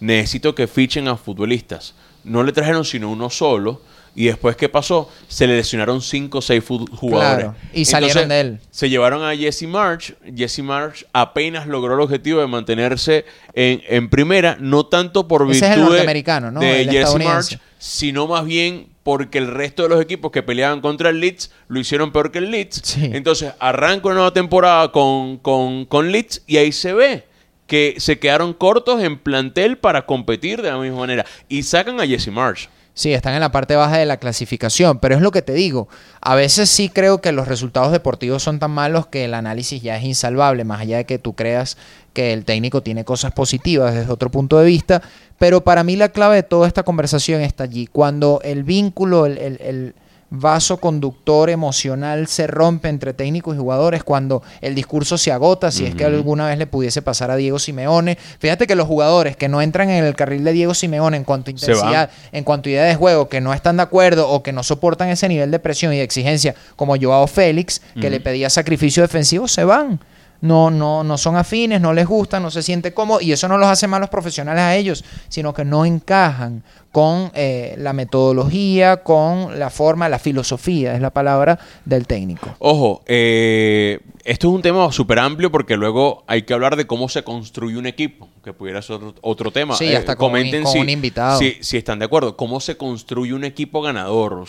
Necesito 0.00 0.54
que 0.54 0.66
fichen 0.66 1.08
a 1.08 1.16
futbolistas 1.16 1.94
no 2.28 2.42
le 2.42 2.52
trajeron 2.52 2.84
sino 2.84 3.10
uno 3.10 3.30
solo. 3.30 3.80
Y 4.14 4.24
después, 4.24 4.56
¿qué 4.56 4.68
pasó? 4.68 5.08
Se 5.28 5.46
le 5.46 5.56
lesionaron 5.56 6.02
cinco 6.02 6.38
o 6.38 6.42
seis 6.42 6.64
jugadores. 6.66 7.50
y 7.72 7.84
salieron 7.84 8.28
de 8.28 8.40
él. 8.40 8.60
Se 8.72 8.90
llevaron 8.90 9.22
a 9.22 9.36
Jesse 9.36 9.68
March. 9.68 10.16
Jesse 10.34 10.58
March 10.58 11.06
apenas 11.12 11.68
logró 11.68 11.94
el 11.94 12.00
objetivo 12.00 12.40
de 12.40 12.48
mantenerse 12.48 13.24
en, 13.54 14.10
primera, 14.10 14.56
no 14.58 14.86
tanto 14.86 15.28
por 15.28 15.46
virtud 15.46 15.94
de, 15.94 16.88
Jesse 16.90 17.22
March, 17.22 17.60
sino 17.78 18.26
más 18.26 18.44
bien 18.44 18.88
porque 19.04 19.38
el 19.38 19.46
resto 19.46 19.84
de 19.84 19.90
los 19.90 20.02
equipos 20.02 20.32
que 20.32 20.42
peleaban 20.42 20.80
contra 20.80 21.10
el 21.10 21.20
Leeds 21.20 21.52
lo 21.68 21.78
hicieron 21.78 22.10
peor 22.10 22.32
que 22.32 22.38
el 22.38 22.50
Leeds. 22.50 22.96
Entonces, 22.96 23.52
arranca 23.60 24.08
una 24.08 24.16
nueva 24.16 24.32
temporada 24.32 24.90
con, 24.90 25.38
con, 25.38 25.84
con 25.84 26.10
Leeds 26.10 26.42
y 26.46 26.56
ahí 26.56 26.72
se 26.72 26.92
ve 26.92 27.27
que 27.68 27.94
se 27.98 28.18
quedaron 28.18 28.54
cortos 28.54 29.00
en 29.00 29.18
plantel 29.18 29.78
para 29.78 30.06
competir 30.06 30.62
de 30.62 30.70
la 30.70 30.78
misma 30.78 30.98
manera. 30.98 31.24
Y 31.48 31.62
sacan 31.62 32.00
a 32.00 32.06
Jesse 32.06 32.28
Marsh. 32.28 32.66
Sí, 32.94 33.12
están 33.12 33.34
en 33.34 33.40
la 33.40 33.52
parte 33.52 33.76
baja 33.76 33.98
de 33.98 34.06
la 34.06 34.16
clasificación, 34.16 34.98
pero 34.98 35.14
es 35.14 35.20
lo 35.20 35.30
que 35.30 35.42
te 35.42 35.52
digo. 35.52 35.86
A 36.20 36.34
veces 36.34 36.68
sí 36.68 36.88
creo 36.88 37.20
que 37.20 37.30
los 37.30 37.46
resultados 37.46 37.92
deportivos 37.92 38.42
son 38.42 38.58
tan 38.58 38.72
malos 38.72 39.06
que 39.06 39.26
el 39.26 39.34
análisis 39.34 39.80
ya 39.80 39.96
es 39.96 40.02
insalvable, 40.02 40.64
más 40.64 40.80
allá 40.80 40.96
de 40.96 41.06
que 41.06 41.20
tú 41.20 41.34
creas 41.34 41.76
que 42.12 42.32
el 42.32 42.44
técnico 42.44 42.82
tiene 42.82 43.04
cosas 43.04 43.30
positivas 43.30 43.94
desde 43.94 44.10
otro 44.10 44.32
punto 44.32 44.58
de 44.58 44.66
vista. 44.66 45.00
Pero 45.38 45.62
para 45.62 45.84
mí 45.84 45.94
la 45.94 46.08
clave 46.08 46.36
de 46.36 46.42
toda 46.42 46.66
esta 46.66 46.82
conversación 46.82 47.40
está 47.42 47.64
allí. 47.64 47.86
Cuando 47.86 48.40
el 48.42 48.64
vínculo, 48.64 49.26
el, 49.26 49.38
el 49.38 49.94
vaso 50.30 50.76
conductor 50.78 51.48
emocional 51.50 52.26
se 52.26 52.46
rompe 52.46 52.88
entre 52.88 53.14
técnicos 53.14 53.56
y 53.56 53.58
jugadores 53.58 54.04
cuando 54.04 54.42
el 54.60 54.74
discurso 54.74 55.16
se 55.16 55.32
agota, 55.32 55.70
si 55.70 55.86
es 55.86 55.94
que 55.94 56.04
alguna 56.04 56.46
vez 56.46 56.58
le 56.58 56.66
pudiese 56.66 57.02
pasar 57.02 57.30
a 57.30 57.36
Diego 57.36 57.58
Simeone. 57.58 58.18
Fíjate 58.38 58.66
que 58.66 58.74
los 58.74 58.86
jugadores 58.86 59.36
que 59.36 59.48
no 59.48 59.62
entran 59.62 59.90
en 59.90 60.04
el 60.04 60.14
carril 60.14 60.44
de 60.44 60.52
Diego 60.52 60.74
Simeone 60.74 61.16
en 61.16 61.24
cuanto 61.24 61.50
a 61.50 61.52
intensidad, 61.52 62.10
en 62.32 62.44
cuanto 62.44 62.68
a 62.68 62.72
idea 62.72 62.84
de 62.84 62.94
juego, 62.94 63.28
que 63.28 63.40
no 63.40 63.54
están 63.54 63.78
de 63.78 63.82
acuerdo 63.82 64.28
o 64.28 64.42
que 64.42 64.52
no 64.52 64.62
soportan 64.62 65.08
ese 65.08 65.28
nivel 65.28 65.50
de 65.50 65.58
presión 65.58 65.92
y 65.92 65.96
de 65.96 66.02
exigencia, 66.02 66.54
como 66.76 66.96
Joao 67.00 67.26
Félix, 67.26 67.80
que 68.00 68.10
le 68.10 68.20
pedía 68.20 68.50
sacrificio 68.50 69.02
defensivo, 69.02 69.48
se 69.48 69.64
van 69.64 70.00
no, 70.40 70.70
no, 70.70 71.04
no 71.04 71.18
son 71.18 71.36
afines, 71.36 71.80
no 71.80 71.92
les 71.92 72.06
gusta, 72.06 72.40
no 72.40 72.50
se 72.50 72.62
siente 72.62 72.94
cómodo, 72.94 73.20
y 73.20 73.32
eso 73.32 73.48
no 73.48 73.58
los 73.58 73.68
hace 73.68 73.86
malos 73.86 74.08
profesionales 74.08 74.62
a 74.62 74.76
ellos, 74.76 75.04
sino 75.28 75.52
que 75.52 75.64
no 75.64 75.84
encajan 75.84 76.62
con 76.92 77.30
eh, 77.34 77.74
la 77.78 77.92
metodología, 77.92 78.98
con 79.02 79.58
la 79.58 79.70
forma, 79.70 80.08
la 80.08 80.18
filosofía, 80.18 80.94
es 80.94 81.00
la 81.00 81.10
palabra 81.10 81.58
del 81.84 82.06
técnico. 82.06 82.54
Ojo, 82.58 83.02
eh, 83.06 84.00
esto 84.24 84.48
es 84.48 84.54
un 84.54 84.62
tema 84.62 84.90
súper 84.90 85.18
amplio 85.18 85.50
porque 85.50 85.76
luego 85.76 86.24
hay 86.26 86.42
que 86.42 86.54
hablar 86.54 86.76
de 86.76 86.86
cómo 86.86 87.08
se 87.08 87.22
construye 87.22 87.76
un 87.76 87.86
equipo, 87.86 88.28
que 88.42 88.52
pudiera 88.52 88.80
ser 88.80 89.00
otro, 89.20 89.50
tema. 89.50 89.74
Sí, 89.74 89.94
hasta 89.94 90.12
eh, 90.12 90.16
comenten 90.16 90.62
con, 90.62 90.72
si, 90.72 90.78
un 90.78 90.88
invitado. 90.88 91.38
Si, 91.38 91.76
están 91.76 91.98
de 91.98 92.06
acuerdo, 92.06 92.36
cómo 92.36 92.60
se 92.60 92.76
construye 92.76 93.34
un 93.34 93.44
equipo 93.44 93.82
ganador, 93.82 94.44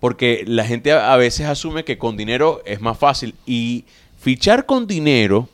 porque 0.00 0.44
la 0.46 0.64
gente 0.64 0.92
a 0.92 1.16
veces 1.16 1.46
asume 1.46 1.84
que 1.84 1.96
con 1.96 2.16
dinero 2.16 2.60
es 2.64 2.80
más 2.80 2.98
fácil 2.98 3.34
y 3.46 3.84
Fichar 4.24 4.64
con 4.64 4.86
dinero 4.86 5.50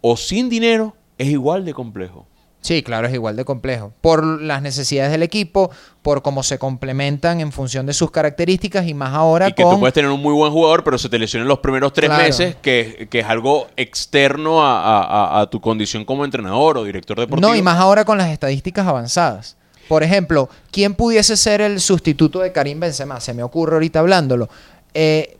o 0.00 0.16
sin 0.16 0.48
dinero 0.48 0.96
es 1.18 1.28
igual 1.28 1.66
de 1.66 1.74
complejo. 1.74 2.26
Sí, 2.62 2.82
claro, 2.82 3.06
es 3.06 3.12
igual 3.12 3.36
de 3.36 3.44
complejo. 3.44 3.92
Por 4.00 4.40
las 4.40 4.62
necesidades 4.62 5.12
del 5.12 5.22
equipo, 5.22 5.70
por 6.00 6.22
cómo 6.22 6.42
se 6.42 6.58
complementan 6.58 7.42
en 7.42 7.52
función 7.52 7.84
de 7.84 7.92
sus 7.92 8.10
características 8.10 8.88
y 8.88 8.94
más 8.94 9.12
ahora 9.12 9.50
y 9.50 9.52
que 9.52 9.64
tú 9.64 9.78
puedes 9.78 9.92
tener 9.92 10.10
un 10.10 10.22
muy 10.22 10.32
buen 10.32 10.50
jugador, 10.50 10.82
pero 10.82 10.96
se 10.96 11.10
te 11.10 11.18
lesiona 11.18 11.42
en 11.42 11.48
los 11.48 11.58
primeros 11.58 11.92
tres 11.92 12.08
meses, 12.08 12.56
que, 12.62 13.06
es 13.12 13.26
algo 13.26 13.66
externo 13.76 14.60
a, 14.62 15.46
tu 15.50 15.60
condición 15.60 16.06
como 16.06 16.24
entrenador 16.24 16.78
o 16.78 16.84
director 16.84 17.20
deportivo. 17.20 17.46
No, 17.46 17.54
y 17.54 17.60
más 17.60 17.78
ahora 17.78 18.06
con 18.06 18.16
las 18.16 18.30
estadísticas 18.30 18.86
avanzadas. 18.86 19.58
Por 19.90 20.02
ejemplo, 20.02 20.48
¿quién 20.70 20.94
pudiese 20.94 21.36
ser 21.36 21.60
el 21.60 21.78
sustituto 21.80 22.38
de 22.38 22.50
Karim 22.50 22.80
Benzema? 22.80 23.20
Se 23.20 23.34
me 23.34 23.42
ocurre 23.42 23.74
ahorita 23.74 23.98
hablándolo. 23.98 24.48
Eh, 24.94 25.36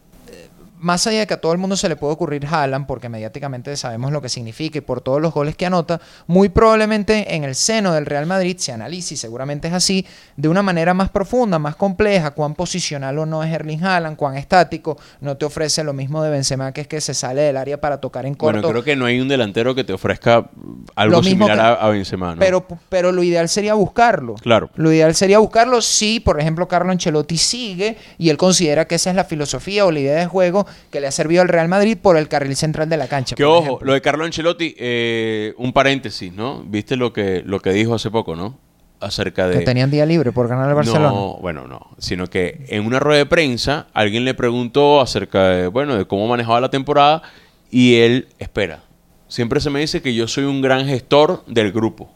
más 0.81 1.07
allá 1.07 1.21
de 1.21 1.27
que 1.27 1.35
a 1.35 1.40
todo 1.40 1.53
el 1.53 1.59
mundo 1.59 1.77
se 1.77 1.88
le 1.88 1.97
puede 1.97 2.14
ocurrir 2.14 2.47
Haaland, 2.47 2.87
porque 2.87 3.09
mediáticamente 3.09 3.77
sabemos 3.77 4.12
lo 4.12 4.23
que 4.23 4.29
significa 4.29 4.79
y 4.79 4.81
por 4.81 5.01
todos 5.01 5.21
los 5.21 5.33
goles 5.33 5.57
que 5.57 5.66
anota, 5.66 6.01
muy 6.27 6.49
probablemente 6.49 7.35
en 7.35 7.45
el 7.45 7.55
seno 7.55 7.93
del 7.93 8.07
Real 8.07 8.27
Madrid 8.27 8.57
se 8.59 8.73
analice, 8.73 9.14
y 9.14 9.16
seguramente 9.16 9.69
es 9.69 9.75
así, 9.75 10.07
de 10.37 10.49
una 10.49 10.62
manera 10.62 10.95
más 10.95 11.11
profunda, 11.11 11.59
más 11.59 11.77
compleja, 11.77 12.33
cuán 12.33 12.55
posicional 12.55 13.19
o 13.19 13.27
no 13.27 13.45
es 13.45 13.53
Erling 13.53 13.85
Haaland, 13.85 14.16
cuán 14.16 14.37
estático, 14.37 14.99
no 15.21 15.37
te 15.37 15.45
ofrece 15.45 15.85
lo 15.85 15.93
mismo 15.93 16.23
de 16.23 16.31
Benzema, 16.31 16.73
que 16.73 16.83
es 16.83 16.88
que 16.88 17.01
se 17.01 17.14
sale 17.14 17.43
del 17.43 17.57
área 17.57 17.81
para 17.81 17.99
tocar 17.99 18.27
en 18.27 18.35
corto. 18.35 18.61
Bueno, 18.61 18.69
creo 18.71 18.83
que 18.83 18.97
no 18.97 19.05
hay 19.05 19.21
un 19.21 19.29
delantero 19.29 19.75
que 19.75 19.85
te 19.85 19.93
ofrezca 19.93 20.51
algo 20.95 21.23
similar 21.23 21.79
a, 21.81 21.88
Benzema, 21.88 22.35
¿no? 22.35 22.40
Pero, 22.40 22.66
pero 22.88 23.12
lo 23.12 23.23
ideal 23.23 23.49
sería 23.49 23.75
buscarlo. 23.75 24.35
Claro. 24.37 24.71
Lo 24.77 24.93
ideal 24.93 25.14
sería 25.14 25.38
buscarlo 25.38 25.83
si, 25.83 26.21
por 26.21 26.40
ejemplo, 26.40 26.69
Carlo 26.69 26.90
Ancelotti 26.90 27.37
sigue 27.37 27.97
y 28.19 28.31
él 28.31 28.37
considera 28.37 28.87
que 28.87 28.95
esa 28.95 29.11
es 29.11 29.16
la 29.16 29.25
filosofía 29.25 29.85
o 29.85 29.90
la 29.90 30.01
idea 30.01 30.16
de 30.16 30.27
juego 30.27 30.66
que 30.90 31.00
le 31.00 31.06
ha 31.06 31.11
servido 31.11 31.42
al 31.42 31.48
Real 31.48 31.68
Madrid 31.68 31.98
por 32.00 32.16
el 32.16 32.28
carril 32.28 32.56
central 32.56 32.88
de 32.88 32.96
la 32.96 33.09
cancha. 33.09 33.37
Que 33.37 33.44
ojo, 33.44 33.78
lo 33.83 33.92
de 33.92 34.00
Carlo 34.00 34.24
Ancelotti, 34.24 34.74
eh, 34.78 35.54
un 35.59 35.72
paréntesis, 35.72 36.33
¿no? 36.33 36.62
Viste 36.64 36.96
lo 36.96 37.12
que, 37.12 37.42
lo 37.44 37.61
que 37.61 37.72
dijo 37.72 37.94
hace 37.94 38.11
poco, 38.11 38.37
¿no? 38.37 38.59
Acerca 39.00 39.48
de. 39.48 39.59
Que 39.59 39.64
tenían 39.64 39.90
día 39.90 40.04
libre 40.04 40.30
por 40.33 40.48
ganar 40.48 40.68
el 40.68 40.74
Barcelona. 40.74 41.09
No, 41.09 41.38
bueno, 41.40 41.66
no. 41.66 41.88
Sino 41.98 42.26
que 42.26 42.64
en 42.68 42.85
una 42.87 42.98
rueda 42.98 43.18
de 43.18 43.26
prensa 43.26 43.87
alguien 43.94 44.24
le 44.24 44.35
preguntó 44.35 45.00
acerca 45.00 45.48
de, 45.48 45.66
bueno, 45.68 45.96
de 45.96 46.06
cómo 46.06 46.28
manejaba 46.28 46.61
la 46.61 46.70
temporada 46.70 47.22
y 47.70 47.96
él, 47.96 48.28
espera, 48.38 48.80
siempre 49.28 49.61
se 49.61 49.70
me 49.70 49.80
dice 49.80 50.02
que 50.02 50.14
yo 50.14 50.28
soy 50.28 50.44
un 50.44 50.61
gran 50.61 50.87
gestor 50.87 51.44
del 51.46 51.72
grupo. 51.72 52.11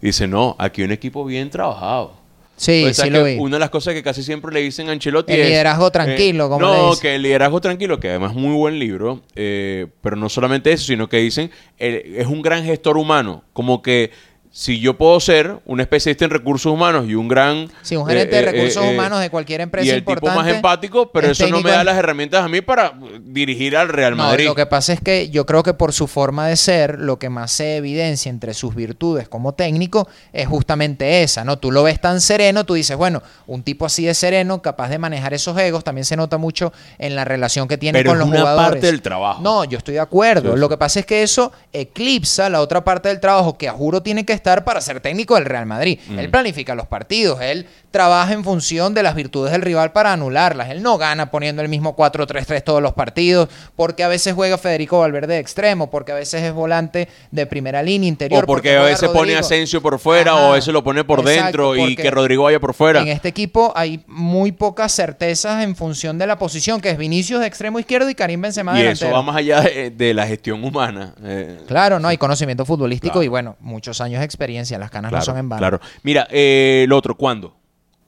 Dice, 0.00 0.28
no, 0.28 0.54
aquí 0.58 0.82
un 0.82 0.92
equipo 0.92 1.24
bien 1.24 1.48
trabajado. 1.48 2.23
Sí, 2.56 2.86
sí 2.92 3.10
lo 3.10 3.24
vi. 3.24 3.36
Una 3.36 3.56
de 3.56 3.60
las 3.60 3.70
cosas 3.70 3.94
que 3.94 4.02
casi 4.02 4.22
siempre 4.22 4.52
le 4.52 4.60
dicen 4.60 4.88
a 4.88 4.92
Ancelotti 4.92 5.32
el 5.32 5.48
liderazgo 5.48 5.88
eh, 5.88 5.90
tranquilo, 5.90 6.48
como 6.48 6.66
No, 6.66 6.96
que 7.00 7.16
el 7.16 7.22
liderazgo 7.22 7.60
tranquilo, 7.60 7.98
que 7.98 8.10
además 8.10 8.32
es 8.32 8.36
muy 8.36 8.54
buen 8.54 8.78
libro, 8.78 9.22
eh, 9.34 9.86
pero 10.00 10.16
no 10.16 10.28
solamente 10.28 10.72
eso, 10.72 10.86
sino 10.86 11.08
que 11.08 11.18
dicen, 11.18 11.50
eh, 11.78 12.16
es 12.18 12.26
un 12.26 12.42
gran 12.42 12.64
gestor 12.64 12.96
humano, 12.96 13.42
como 13.52 13.82
que 13.82 14.10
si 14.56 14.78
yo 14.78 14.96
puedo 14.96 15.18
ser 15.18 15.58
un 15.66 15.80
especialista 15.80 16.26
en 16.26 16.30
recursos 16.30 16.72
humanos 16.72 17.06
y 17.08 17.16
un 17.16 17.26
gran... 17.26 17.68
Sí, 17.82 17.96
un 17.96 18.06
gerente 18.06 18.36
de 18.36 18.42
eh, 18.42 18.44
eh, 18.44 18.52
recursos 18.52 18.84
eh, 18.84 18.94
humanos 18.94 19.18
de 19.18 19.28
cualquier 19.28 19.62
empresa 19.62 19.84
Y 19.84 19.90
el 19.90 20.04
tipo 20.04 20.28
más 20.28 20.46
empático, 20.46 21.10
pero 21.10 21.32
eso 21.32 21.48
no 21.48 21.60
me 21.60 21.72
da 21.72 21.82
las 21.82 21.98
herramientas 21.98 22.44
a 22.44 22.48
mí 22.48 22.60
para 22.60 22.94
dirigir 23.20 23.76
al 23.76 23.88
Real 23.88 24.14
Madrid. 24.14 24.44
No, 24.44 24.50
lo 24.50 24.54
que 24.54 24.66
pasa 24.66 24.92
es 24.92 25.00
que 25.00 25.28
yo 25.28 25.44
creo 25.44 25.64
que 25.64 25.74
por 25.74 25.92
su 25.92 26.06
forma 26.06 26.46
de 26.46 26.54
ser, 26.54 27.00
lo 27.00 27.18
que 27.18 27.30
más 27.30 27.50
se 27.50 27.78
evidencia 27.78 28.30
entre 28.30 28.54
sus 28.54 28.76
virtudes 28.76 29.28
como 29.28 29.54
técnico 29.54 30.06
es 30.32 30.46
justamente 30.46 31.24
esa, 31.24 31.42
¿no? 31.42 31.58
Tú 31.58 31.72
lo 31.72 31.82
ves 31.82 32.00
tan 32.00 32.20
sereno, 32.20 32.62
tú 32.62 32.74
dices, 32.74 32.96
bueno, 32.96 33.24
un 33.48 33.64
tipo 33.64 33.86
así 33.86 34.04
de 34.04 34.14
sereno, 34.14 34.62
capaz 34.62 34.88
de 34.88 34.98
manejar 34.98 35.34
esos 35.34 35.58
egos, 35.58 35.82
también 35.82 36.04
se 36.04 36.16
nota 36.16 36.38
mucho 36.38 36.72
en 36.98 37.16
la 37.16 37.24
relación 37.24 37.66
que 37.66 37.76
tiene 37.76 38.04
con 38.04 38.20
los 38.20 38.28
una 38.28 38.38
jugadores. 38.38 38.70
parte 38.70 38.86
del 38.86 39.02
trabajo. 39.02 39.42
No, 39.42 39.64
yo 39.64 39.78
estoy 39.78 39.94
de 39.94 40.00
acuerdo. 40.00 40.54
Lo 40.54 40.68
que 40.68 40.76
pasa 40.76 41.00
es 41.00 41.06
que 41.06 41.24
eso 41.24 41.50
eclipsa 41.72 42.48
la 42.48 42.60
otra 42.60 42.84
parte 42.84 43.08
del 43.08 43.18
trabajo 43.18 43.58
que 43.58 43.68
a 43.68 43.72
juro 43.72 44.00
tiene 44.00 44.24
que 44.24 44.32
estar 44.32 44.43
estar 44.44 44.62
para 44.62 44.82
ser 44.82 45.00
técnico 45.00 45.36
del 45.36 45.46
Real 45.46 45.64
Madrid. 45.64 45.98
Mm. 46.06 46.18
Él 46.18 46.30
planifica 46.30 46.74
los 46.74 46.86
partidos, 46.86 47.40
él 47.40 47.66
trabaja 47.90 48.34
en 48.34 48.44
función 48.44 48.92
de 48.92 49.02
las 49.02 49.14
virtudes 49.14 49.52
del 49.52 49.62
rival 49.62 49.92
para 49.92 50.12
anularlas. 50.12 50.68
Él 50.68 50.82
no 50.82 50.98
gana 50.98 51.30
poniendo 51.30 51.62
el 51.62 51.68
mismo 51.70 51.96
4-3-3 51.96 52.62
todos 52.62 52.82
los 52.82 52.92
partidos, 52.92 53.48
porque 53.74 54.04
a 54.04 54.08
veces 54.08 54.34
juega 54.34 54.58
Federico 54.58 54.98
Valverde 54.98 55.34
de 55.34 55.40
extremo, 55.40 55.90
porque 55.90 56.12
a 56.12 56.16
veces 56.16 56.42
es 56.42 56.52
volante 56.52 57.08
de 57.30 57.46
primera 57.46 57.82
línea 57.82 58.06
interior. 58.08 58.44
O 58.44 58.46
porque 58.46 58.76
a 58.76 58.82
veces 58.82 59.08
pone. 59.08 59.34
Asensio 59.34 59.80
por 59.82 59.98
fuera 59.98 60.32
Ajá. 60.32 60.40
o 60.42 60.52
a 60.52 60.54
veces 60.56 60.72
lo 60.74 60.84
pone 60.84 61.02
por 61.04 61.20
Exacto, 61.20 61.72
dentro 61.72 61.76
y 61.88 61.96
que 61.96 62.10
Rodrigo 62.10 62.44
vaya 62.44 62.60
por 62.60 62.74
fuera. 62.74 63.00
En 63.00 63.08
este 63.08 63.28
equipo 63.28 63.72
hay 63.74 64.04
muy 64.06 64.52
pocas 64.52 64.92
certezas 64.92 65.62
en 65.64 65.74
función 65.74 66.18
de 66.18 66.26
la 66.26 66.36
posición, 66.38 66.80
que 66.80 66.90
es 66.90 66.98
Vinicius 66.98 67.40
de 67.40 67.46
extremo 67.46 67.78
izquierdo 67.78 68.10
y 68.10 68.14
Karim 68.14 68.42
Benzema 68.42 68.72
y 68.78 68.82
delantero. 68.82 69.08
eso 69.08 69.16
va 69.16 69.22
más 69.22 69.36
allá 69.36 69.60
de, 69.62 69.90
de 69.90 70.12
la 70.14 70.26
gestión 70.26 70.62
humana. 70.62 71.14
eh, 71.24 71.58
Claro, 71.66 71.98
no 71.98 72.08
hay 72.08 72.18
conocimiento 72.18 72.64
futbolístico 72.64 73.14
Claro. 73.14 73.22
y 73.24 73.28
bueno, 73.28 73.56
muchos 73.60 74.00
años 74.00 74.22
experiencia, 74.34 74.78
las 74.78 74.90
canas 74.90 75.10
claro, 75.10 75.22
no 75.22 75.24
son 75.24 75.38
en 75.38 75.48
vano. 75.48 75.58
claro. 75.60 75.80
Mira, 76.02 76.26
eh, 76.30 76.82
el 76.84 76.92
otro, 76.92 77.16
¿cuándo? 77.16 77.56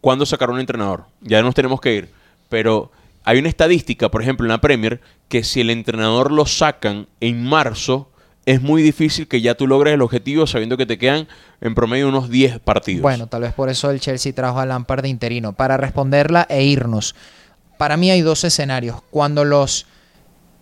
¿Cuándo 0.00 0.26
sacar 0.26 0.50
un 0.50 0.60
entrenador? 0.60 1.06
Ya 1.20 1.42
nos 1.42 1.54
tenemos 1.54 1.80
que 1.80 1.94
ir. 1.94 2.10
Pero 2.48 2.92
hay 3.24 3.38
una 3.38 3.48
estadística, 3.48 4.10
por 4.10 4.22
ejemplo, 4.22 4.44
en 4.44 4.50
la 4.50 4.60
Premier, 4.60 5.00
que 5.28 5.42
si 5.42 5.60
el 5.60 5.70
entrenador 5.70 6.30
lo 6.30 6.46
sacan 6.46 7.08
en 7.20 7.44
marzo, 7.44 8.10
es 8.46 8.62
muy 8.62 8.82
difícil 8.82 9.26
que 9.26 9.40
ya 9.40 9.56
tú 9.56 9.66
logres 9.66 9.94
el 9.94 10.02
objetivo 10.02 10.46
sabiendo 10.46 10.76
que 10.76 10.86
te 10.86 10.98
quedan 10.98 11.26
en 11.60 11.74
promedio 11.74 12.08
unos 12.08 12.30
10 12.30 12.60
partidos. 12.60 13.02
Bueno, 13.02 13.26
tal 13.26 13.42
vez 13.42 13.52
por 13.52 13.68
eso 13.68 13.90
el 13.90 13.98
Chelsea 13.98 14.32
trajo 14.32 14.60
a 14.60 14.66
Lampard 14.66 15.02
de 15.02 15.08
interino, 15.08 15.52
para 15.52 15.76
responderla 15.76 16.46
e 16.48 16.62
irnos. 16.62 17.16
Para 17.76 17.96
mí 17.96 18.10
hay 18.10 18.20
dos 18.20 18.44
escenarios. 18.44 19.02
Cuando 19.10 19.44
los 19.44 19.86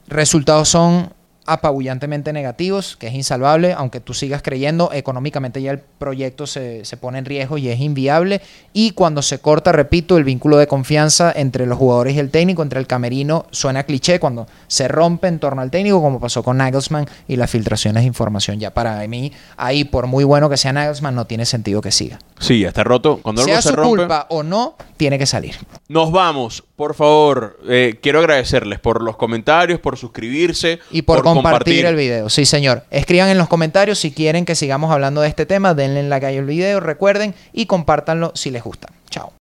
resultados 0.09 0.71
son 0.71 1.13
apabullantemente 1.47 2.33
negativos, 2.33 2.97
que 2.97 3.09
es 3.09 3.15
insalvable, 3.15 3.73
aunque 3.73 4.01
tú 4.01 4.15
sigas 4.15 4.43
creyendo, 4.43 4.91
económicamente 4.93 5.61
ya 5.63 5.71
el 5.73 5.79
proyecto 5.79 6.47
se, 6.47 6.85
se 6.85 6.97
pone 6.97 7.19
en 7.19 7.25
riesgo 7.25 7.59
y 7.59 7.69
es 7.69 7.81
inviable. 7.81 8.41
Y 8.73 8.93
cuando 8.93 9.23
se 9.23 9.39
corta, 9.39 9.73
repito, 9.73 10.17
el 10.17 10.25
vínculo 10.25 10.57
de 10.57 10.67
confianza 10.67 11.33
entre 11.35 11.67
los 11.67 11.79
jugadores 11.79 12.15
y 12.15 12.19
el 12.19 12.31
técnico, 12.31 12.63
entre 12.63 12.81
el 12.81 12.87
camerino, 12.87 13.47
suena 13.51 13.85
cliché, 13.85 14.19
cuando 14.21 14.47
se 14.67 14.89
rompe 14.89 15.29
en 15.29 15.39
torno 15.39 15.63
al 15.63 15.71
técnico, 15.71 16.01
como 16.01 16.21
pasó 16.21 16.43
con 16.43 16.57
Nagelsmann 16.57 17.07
y 17.29 17.37
las 17.37 17.51
filtraciones 17.51 18.03
de 18.03 18.07
información. 18.07 18.59
Ya 18.59 18.73
para 18.73 19.07
mí, 19.07 19.33
ahí, 19.57 19.85
por 19.85 20.07
muy 20.07 20.25
bueno 20.25 20.49
que 20.49 20.57
sea 20.57 20.73
Nagelsmann, 20.73 21.15
no 21.15 21.27
tiene 21.27 21.47
sentido 21.47 21.81
que 21.81 21.93
siga. 21.93 22.19
Sí, 22.39 22.61
ya 22.61 22.69
está 22.69 22.85
roto. 22.85 23.21
Cuando 23.23 23.43
algo 23.43 23.53
Sea 23.53 23.63
se 23.63 23.71
su 23.71 23.77
rompe, 23.77 23.99
culpa 23.99 24.27
o 24.31 24.43
no, 24.43 24.77
tiene 24.97 25.19
que 25.19 25.27
salir. 25.27 25.55
Nos 25.89 26.11
vamos, 26.11 26.65
por 26.77 26.95
favor. 26.95 27.59
eh, 27.69 27.99
quiero 28.03 28.21
agradecerles 28.21 28.81
por 28.81 29.03
los 29.03 29.17
comentarios, 29.17 29.81
por 29.81 29.97
suscribirse 29.97 30.81
Y 30.91 31.03
por, 31.03 31.23
compartir, 31.35 31.87
el 31.87 31.97
video. 31.97 32.29
Sí, 32.29 32.47
señor. 32.47 32.85
Escriban 32.91 33.29
en 33.29 33.39
los 33.39 33.49
comentarios 33.49 33.99
si 33.99 34.13
quieren 34.13 34.45
que 34.45 34.55
sigamos 34.55 34.91
hablando 34.91 35.21
de 35.21 35.29
este 35.29 35.47
tema. 35.47 35.75
Denle 35.75 36.01
calle 36.21 36.39
al 36.39 36.47
video, 36.47 36.81
recuerden, 36.81 37.35
y 37.53 37.67
compártanlo 37.67 38.33
si 38.35 38.51
les 38.51 38.63
gusta. 38.63 38.89
Chao. 39.11 39.33